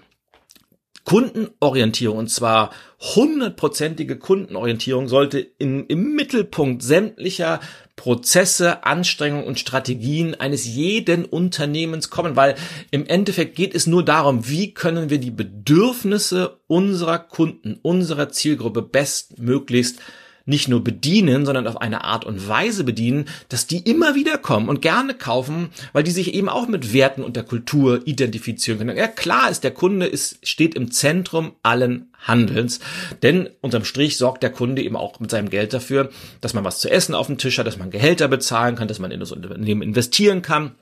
Kundenorientierung 1.04 2.16
und 2.16 2.30
zwar 2.30 2.70
hundertprozentige 3.14 4.16
Kundenorientierung 4.18 5.08
sollte 5.08 5.38
in, 5.38 5.84
im 5.86 6.14
Mittelpunkt 6.14 6.82
sämtlicher 6.82 7.60
Prozesse, 7.96 8.84
Anstrengungen 8.84 9.46
und 9.46 9.60
Strategien 9.60 10.34
eines 10.34 10.64
jeden 10.64 11.26
Unternehmens 11.26 12.08
kommen, 12.08 12.36
weil 12.36 12.54
im 12.90 13.06
Endeffekt 13.06 13.54
geht 13.54 13.74
es 13.74 13.86
nur 13.86 14.02
darum, 14.02 14.48
wie 14.48 14.72
können 14.72 15.10
wir 15.10 15.18
die 15.18 15.30
Bedürfnisse 15.30 16.60
unserer 16.66 17.18
Kunden, 17.18 17.78
unserer 17.82 18.30
Zielgruppe 18.30 18.80
bestmöglichst 18.80 20.00
nicht 20.46 20.68
nur 20.68 20.84
bedienen, 20.84 21.46
sondern 21.46 21.66
auf 21.66 21.80
eine 21.80 22.04
Art 22.04 22.24
und 22.24 22.48
Weise 22.48 22.84
bedienen, 22.84 23.26
dass 23.48 23.66
die 23.66 23.78
immer 23.78 24.14
wieder 24.14 24.36
kommen 24.36 24.68
und 24.68 24.82
gerne 24.82 25.14
kaufen, 25.14 25.70
weil 25.92 26.02
die 26.02 26.10
sich 26.10 26.34
eben 26.34 26.48
auch 26.48 26.68
mit 26.68 26.92
Werten 26.92 27.22
und 27.22 27.36
der 27.36 27.44
Kultur 27.44 28.06
identifizieren 28.06 28.78
können. 28.78 28.96
Ja, 28.96 29.08
klar 29.08 29.50
ist, 29.50 29.64
der 29.64 29.70
Kunde 29.70 30.06
ist, 30.06 30.46
steht 30.46 30.74
im 30.74 30.90
Zentrum 30.90 31.52
allen 31.62 32.10
Handelns, 32.18 32.80
denn 33.22 33.48
unterm 33.60 33.84
Strich 33.84 34.16
sorgt 34.16 34.42
der 34.42 34.50
Kunde 34.50 34.82
eben 34.82 34.96
auch 34.96 35.18
mit 35.20 35.30
seinem 35.30 35.48
Geld 35.48 35.72
dafür, 35.72 36.10
dass 36.40 36.54
man 36.54 36.64
was 36.64 36.80
zu 36.80 36.90
essen 36.90 37.14
auf 37.14 37.26
dem 37.26 37.38
Tisch 37.38 37.58
hat, 37.58 37.66
dass 37.66 37.78
man 37.78 37.90
Gehälter 37.90 38.28
bezahlen 38.28 38.76
kann, 38.76 38.88
dass 38.88 38.98
man 38.98 39.10
in 39.10 39.20
das 39.20 39.32
Unternehmen 39.32 39.82
investieren 39.82 40.42
kann. 40.42 40.74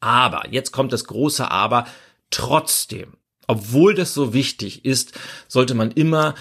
Aber, 0.00 0.44
jetzt 0.50 0.70
kommt 0.70 0.92
das 0.92 1.04
große 1.04 1.50
Aber, 1.50 1.86
trotzdem, 2.30 3.14
obwohl 3.46 3.94
das 3.94 4.14
so 4.14 4.34
wichtig 4.34 4.84
ist, 4.84 5.18
sollte 5.48 5.74
man 5.74 5.90
immer 5.90 6.34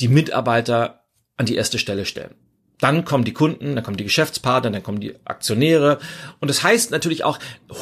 die 0.00 0.08
Mitarbeiter 0.08 1.05
an 1.36 1.46
die 1.46 1.56
erste 1.56 1.78
Stelle 1.78 2.04
stellen. 2.04 2.34
Dann 2.78 3.06
kommen 3.06 3.24
die 3.24 3.32
Kunden, 3.32 3.74
dann 3.74 3.82
kommen 3.82 3.96
die 3.96 4.04
Geschäftspartner, 4.04 4.70
dann 4.70 4.82
kommen 4.82 5.00
die 5.00 5.14
Aktionäre. 5.24 5.98
Und 6.40 6.48
das 6.48 6.62
heißt 6.62 6.90
natürlich 6.90 7.24
auch 7.24 7.38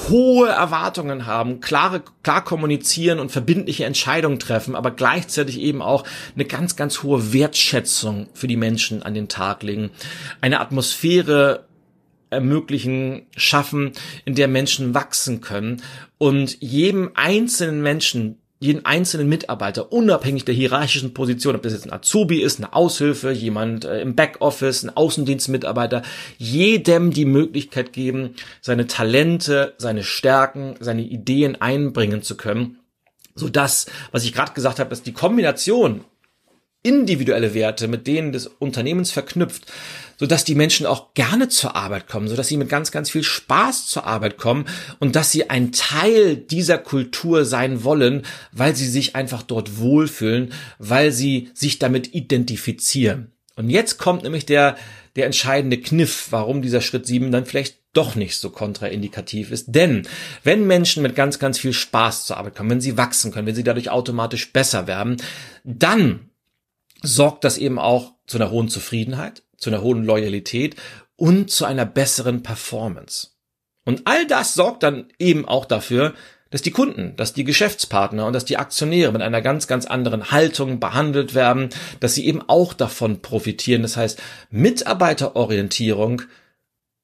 hohe 0.09 0.49
Erwartungen 0.49 1.27
haben, 1.27 1.61
klare, 1.61 2.03
klar 2.23 2.45
kommunizieren 2.45 3.19
und 3.19 3.33
verbindliche 3.33 3.87
Entscheidungen 3.87 4.39
treffen, 4.39 4.77
aber 4.77 4.93
gleichzeitig 4.93 5.59
eben 5.59 5.83
auch 5.83 6.05
eine 6.37 6.45
ganz, 6.45 6.77
ganz 6.77 7.03
hohe 7.03 7.33
Wertschätzung 7.33 8.29
für 8.35 8.47
die 8.47 8.57
Menschen 8.57 9.03
an 9.03 9.15
den 9.15 9.29
Tag 9.29 9.65
legen. 9.65 9.91
Eine 10.41 10.61
Atmosphäre 10.61 11.65
ermöglichen, 12.31 13.27
schaffen, 13.37 13.93
in 14.25 14.37
der 14.37 14.49
Menschen 14.49 14.95
wachsen 14.95 15.41
können 15.41 15.83
und 16.19 16.61
jedem 16.61 17.11
einzelnen 17.15 17.83
Menschen 17.83 18.39
jeden 18.61 18.87
einzelnen 18.87 19.29
Mitarbeiter, 19.29 19.93
unabhängig 19.93 20.45
der 20.45 20.55
hierarchischen 20.55 21.13
Position, 21.13 21.57
ob 21.57 21.63
das 21.63 21.73
jetzt 21.73 21.87
ein 21.87 21.93
Azubi 21.93 22.41
ist, 22.41 22.59
eine 22.59 22.73
Aushilfe, 22.73 23.31
jemand 23.31 23.85
äh, 23.85 24.01
im 24.01 24.15
Backoffice, 24.15 24.85
ein 24.85 24.97
Außendienstmitarbeiter, 24.97 26.03
jedem 26.39 27.11
die 27.11 27.27
Möglichkeit 27.27 27.93
geben, 27.93 28.35
seine 28.61 28.87
Talente, 28.87 29.75
seine 29.79 30.03
Stärken, 30.03 30.77
seine 30.81 31.03
Ideen 31.03 31.61
einbringen 31.61 32.23
zu 32.23 32.37
können, 32.37 32.79
so 33.35 33.49
dass, 33.49 33.87
was 34.13 34.25
ich 34.25 34.33
gerade 34.33 34.53
gesagt 34.53 34.79
habe, 34.79 34.91
dass 34.91 35.03
die 35.03 35.13
Kombination 35.13 36.05
individuelle 36.85 37.55
Werte 37.55 37.89
mit 37.89 38.07
denen 38.07 38.31
des 38.31 38.47
Unternehmens 38.47 39.11
verknüpft, 39.11 39.73
so 40.17 40.27
dass 40.27 40.45
die 40.45 40.55
Menschen 40.55 40.87
auch 40.87 41.15
gerne 41.15 41.49
zur 41.49 41.75
Arbeit 41.75 42.07
kommen, 42.07 42.29
so 42.29 42.37
dass 42.37 42.47
sie 42.47 42.57
mit 42.57 42.69
ganz, 42.69 42.93
ganz 42.93 43.11
viel 43.11 43.25
Spaß 43.25 43.89
zur 43.89 44.07
Arbeit 44.07 44.37
kommen 44.39 44.67
und 45.01 45.17
dass 45.17 45.33
sie 45.33 45.51
ein 45.51 45.73
Teil 45.73 46.37
dieser 46.37 46.79
Kultur 46.79 47.45
sein 47.45 47.83
wollen, 47.83 48.23
weil 48.53 48.77
sie 48.77 48.87
sich 48.87 49.17
einfach 49.17 49.43
dort 49.43 49.79
wohlfühlen, 49.79 50.53
weil 50.79 51.11
sie 51.11 51.51
sich 51.55 51.81
damit 51.81 52.15
identifizieren. 52.15 53.33
Und 53.57 53.71
jetzt 53.71 53.99
kommt 53.99 54.23
nämlich 54.23 54.47
der, 54.47 54.77
der 55.17 55.27
entscheidende 55.27 55.79
Kniff, 55.79 56.29
warum 56.31 56.61
dieser 56.61 56.81
Schritt 56.81 57.07
sieben 57.07 57.33
dann 57.33 57.47
vielleicht 57.47 57.79
doch 57.93 58.15
nicht 58.17 58.37
so 58.37 58.51
kontraindikativ 58.51 59.51
ist. 59.53 59.67
Denn 59.69 60.07
wenn 60.43 60.67
Menschen 60.67 61.03
mit 61.03 61.15
ganz, 61.15 61.39
ganz 61.39 61.59
viel 61.59 61.73
Spaß 61.73 62.27
zur 62.27 62.37
Arbeit 62.37 62.57
kommen, 62.57 62.71
wenn 62.71 62.81
sie 62.81 62.97
wachsen 62.97 63.33
können, 63.33 63.47
wenn 63.47 63.55
sie 63.55 63.65
dadurch 63.65 63.91
automatisch 63.91 64.53
besser 64.53 64.87
werden, 64.87 65.17
dann 65.63 66.31
sorgt 67.05 67.45
das 67.45 67.59
eben 67.59 67.79
auch 67.79 68.15
zu 68.27 68.39
einer 68.39 68.51
hohen 68.51 68.69
Zufriedenheit, 68.69 69.43
zu 69.57 69.71
einer 69.71 69.83
hohen 69.83 70.05
Loyalität 70.05 70.77
und 71.17 71.51
zu 71.51 71.65
einer 71.65 71.87
besseren 71.87 72.43
Performance. 72.43 73.29
Und 73.85 74.03
all 74.07 74.27
das 74.27 74.55
sorgt 74.55 74.83
dann 74.83 75.09
eben 75.19 75.47
auch 75.47 75.67
dafür, 75.67 76.15
dass 76.51 76.63
die 76.63 76.71
Kunden, 76.71 77.17
dass 77.17 77.33
die 77.33 77.43
Geschäftspartner 77.43 78.27
und 78.27 78.33
dass 78.33 78.45
die 78.45 78.59
Aktionäre 78.59 79.11
mit 79.13 79.23
einer 79.23 79.43
ganz, 79.43 79.67
ganz 79.67 79.87
anderen 79.87 80.31
Haltung 80.31 80.79
behandelt 80.79 81.35
werden, 81.35 81.71
dass 81.99 82.15
sie 82.15 82.27
eben 82.27 82.43
auch 82.49 82.75
davon 82.75 83.23
profitieren. 83.23 83.83
Das 83.83 83.97
heißt, 83.97 84.23
Mitarbeiterorientierung 84.51 86.23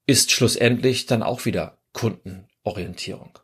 ist 0.07 0.31
schlussendlich 0.31 1.07
dann 1.07 1.25
auch 1.25 1.47
wieder 1.47 1.79
Kundenorientierung. 1.93 3.41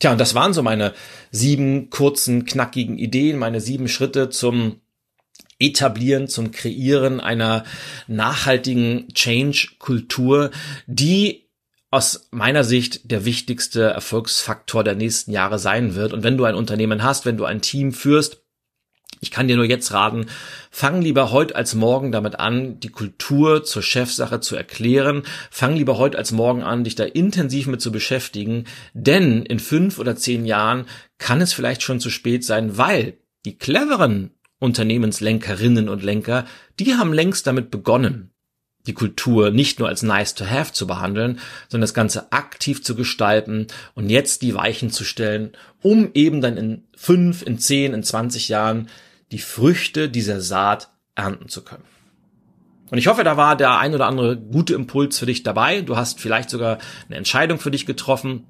Tja, 0.00 0.12
und 0.12 0.18
das 0.18 0.34
waren 0.34 0.52
so 0.52 0.62
meine 0.62 0.92
sieben 1.30 1.88
kurzen, 1.88 2.44
knackigen 2.44 2.98
Ideen, 2.98 3.38
meine 3.38 3.60
sieben 3.60 3.88
Schritte 3.88 4.28
zum 4.28 4.81
Etablieren, 5.62 6.28
zum 6.28 6.50
Kreieren 6.50 7.20
einer 7.20 7.64
nachhaltigen 8.08 9.08
Change-Kultur, 9.14 10.50
die 10.86 11.48
aus 11.90 12.28
meiner 12.30 12.64
Sicht 12.64 13.10
der 13.10 13.24
wichtigste 13.24 13.82
Erfolgsfaktor 13.82 14.82
der 14.82 14.94
nächsten 14.94 15.30
Jahre 15.30 15.58
sein 15.58 15.94
wird. 15.94 16.12
Und 16.12 16.22
wenn 16.22 16.38
du 16.38 16.44
ein 16.44 16.54
Unternehmen 16.54 17.02
hast, 17.02 17.26
wenn 17.26 17.36
du 17.36 17.44
ein 17.44 17.60
Team 17.60 17.92
führst, 17.92 18.42
ich 19.20 19.30
kann 19.30 19.46
dir 19.46 19.54
nur 19.54 19.66
jetzt 19.66 19.92
raten, 19.92 20.26
fang 20.72 21.00
lieber 21.00 21.30
heute 21.30 21.54
als 21.54 21.74
morgen 21.74 22.10
damit 22.10 22.40
an, 22.40 22.80
die 22.80 22.88
Kultur 22.88 23.62
zur 23.62 23.82
Chefsache 23.82 24.40
zu 24.40 24.56
erklären. 24.56 25.22
Fang 25.48 25.76
lieber 25.76 25.96
heute 25.96 26.18
als 26.18 26.32
morgen 26.32 26.64
an, 26.64 26.82
dich 26.82 26.96
da 26.96 27.04
intensiv 27.04 27.68
mit 27.68 27.80
zu 27.80 27.92
beschäftigen. 27.92 28.64
Denn 28.94 29.42
in 29.44 29.60
fünf 29.60 30.00
oder 30.00 30.16
zehn 30.16 30.44
Jahren 30.44 30.86
kann 31.18 31.40
es 31.40 31.52
vielleicht 31.52 31.82
schon 31.82 32.00
zu 32.00 32.10
spät 32.10 32.44
sein, 32.44 32.78
weil 32.78 33.18
die 33.44 33.56
cleveren 33.56 34.32
Unternehmenslenkerinnen 34.62 35.88
und 35.88 36.02
Lenker, 36.02 36.44
die 36.78 36.94
haben 36.94 37.12
längst 37.12 37.46
damit 37.46 37.70
begonnen, 37.70 38.30
die 38.86 38.94
Kultur 38.94 39.50
nicht 39.50 39.80
nur 39.80 39.88
als 39.88 40.02
nice 40.02 40.34
to 40.34 40.46
have 40.46 40.72
zu 40.72 40.86
behandeln, 40.86 41.40
sondern 41.68 41.82
das 41.82 41.94
Ganze 41.94 42.32
aktiv 42.32 42.82
zu 42.82 42.94
gestalten 42.94 43.66
und 43.94 44.08
jetzt 44.08 44.42
die 44.42 44.54
Weichen 44.54 44.90
zu 44.90 45.04
stellen, 45.04 45.52
um 45.82 46.10
eben 46.14 46.40
dann 46.40 46.56
in 46.56 46.84
fünf, 46.96 47.42
in 47.42 47.58
zehn, 47.58 47.92
in 47.92 48.04
zwanzig 48.04 48.48
Jahren 48.48 48.88
die 49.32 49.40
Früchte 49.40 50.08
dieser 50.08 50.40
Saat 50.40 50.90
ernten 51.14 51.48
zu 51.48 51.62
können. 51.62 51.84
Und 52.90 52.98
ich 52.98 53.06
hoffe, 53.06 53.24
da 53.24 53.36
war 53.36 53.56
der 53.56 53.78
ein 53.78 53.94
oder 53.94 54.06
andere 54.06 54.36
gute 54.36 54.74
Impuls 54.74 55.18
für 55.18 55.26
dich 55.26 55.42
dabei. 55.42 55.80
Du 55.80 55.96
hast 55.96 56.20
vielleicht 56.20 56.50
sogar 56.50 56.78
eine 57.08 57.16
Entscheidung 57.16 57.58
für 57.58 57.70
dich 57.70 57.86
getroffen, 57.86 58.44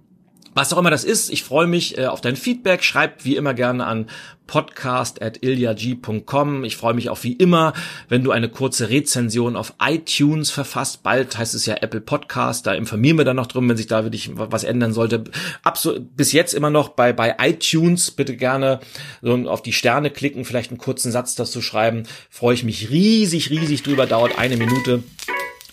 was 0.54 0.72
auch 0.72 0.78
immer 0.78 0.90
das 0.90 1.04
ist, 1.04 1.30
ich 1.30 1.42
freue 1.42 1.66
mich 1.66 1.98
äh, 1.98 2.06
auf 2.06 2.20
dein 2.20 2.36
Feedback. 2.36 2.84
Schreib 2.84 3.24
wie 3.24 3.34
immer 3.36 3.54
gerne 3.54 3.86
an 3.86 4.06
podcast.ilyag.com. 4.46 6.64
Ich 6.64 6.76
freue 6.76 6.94
mich 6.94 7.08
auch 7.08 7.22
wie 7.22 7.32
immer, 7.32 7.72
wenn 8.08 8.22
du 8.22 8.30
eine 8.32 8.50
kurze 8.50 8.90
Rezension 8.90 9.56
auf 9.56 9.72
iTunes 9.80 10.50
verfasst. 10.50 11.02
Bald 11.02 11.38
heißt 11.38 11.54
es 11.54 11.64
ja 11.64 11.76
Apple 11.80 12.02
Podcast. 12.02 12.66
Da 12.66 12.74
informieren 12.74 13.16
wir 13.16 13.24
dann 13.24 13.36
noch 13.36 13.46
drum, 13.46 13.66
wenn 13.68 13.78
sich 13.78 13.86
da 13.86 14.04
wirklich 14.04 14.30
was 14.34 14.64
ändern 14.64 14.92
sollte. 14.92 15.24
Absolut, 15.62 16.14
bis 16.16 16.32
jetzt 16.32 16.52
immer 16.52 16.70
noch 16.70 16.90
bei, 16.90 17.14
bei 17.14 17.36
iTunes. 17.38 18.10
Bitte 18.10 18.36
gerne 18.36 18.80
so 19.22 19.34
auf 19.48 19.62
die 19.62 19.72
Sterne 19.72 20.10
klicken, 20.10 20.44
vielleicht 20.44 20.70
einen 20.70 20.76
kurzen 20.78 21.12
Satz 21.12 21.34
dazu 21.34 21.62
schreiben. 21.62 22.02
Freue 22.28 22.52
ich 22.54 22.64
mich 22.64 22.90
riesig, 22.90 23.48
riesig 23.48 23.82
drüber. 23.82 24.04
Dauert 24.06 24.36
eine 24.38 24.58
Minute 24.58 25.02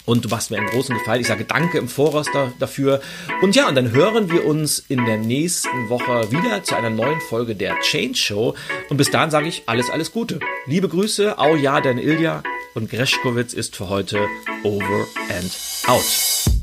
und 0.09 0.25
du 0.25 0.29
machst 0.29 0.49
mir 0.49 0.57
einen 0.57 0.69
großen 0.69 0.97
Gefallen. 0.97 1.21
Ich 1.21 1.27
sage 1.27 1.45
danke 1.45 1.77
im 1.77 1.87
Voraus 1.87 2.25
da, 2.33 2.51
dafür. 2.57 2.99
Und 3.43 3.55
ja, 3.55 3.67
und 3.67 3.75
dann 3.75 3.91
hören 3.91 4.31
wir 4.31 4.43
uns 4.45 4.79
in 4.87 5.05
der 5.05 5.17
nächsten 5.17 5.89
Woche 5.89 6.31
wieder 6.31 6.63
zu 6.63 6.75
einer 6.75 6.89
neuen 6.89 7.21
Folge 7.21 7.55
der 7.55 7.79
Change 7.81 8.17
Show. 8.17 8.55
Und 8.89 8.97
bis 8.97 9.11
dahin 9.11 9.29
sage 9.29 9.47
ich 9.47 9.63
alles, 9.67 9.91
alles 9.91 10.11
Gute. 10.11 10.39
Liebe 10.65 10.89
Grüße, 10.89 11.37
au 11.37 11.55
ja, 11.55 11.79
dein 11.79 11.99
Ilja. 11.99 12.41
Und 12.73 12.89
Greschkowitz 12.89 13.53
ist 13.53 13.75
für 13.75 13.89
heute 13.89 14.27
over 14.63 15.05
and 15.29 15.51
out. 15.87 16.58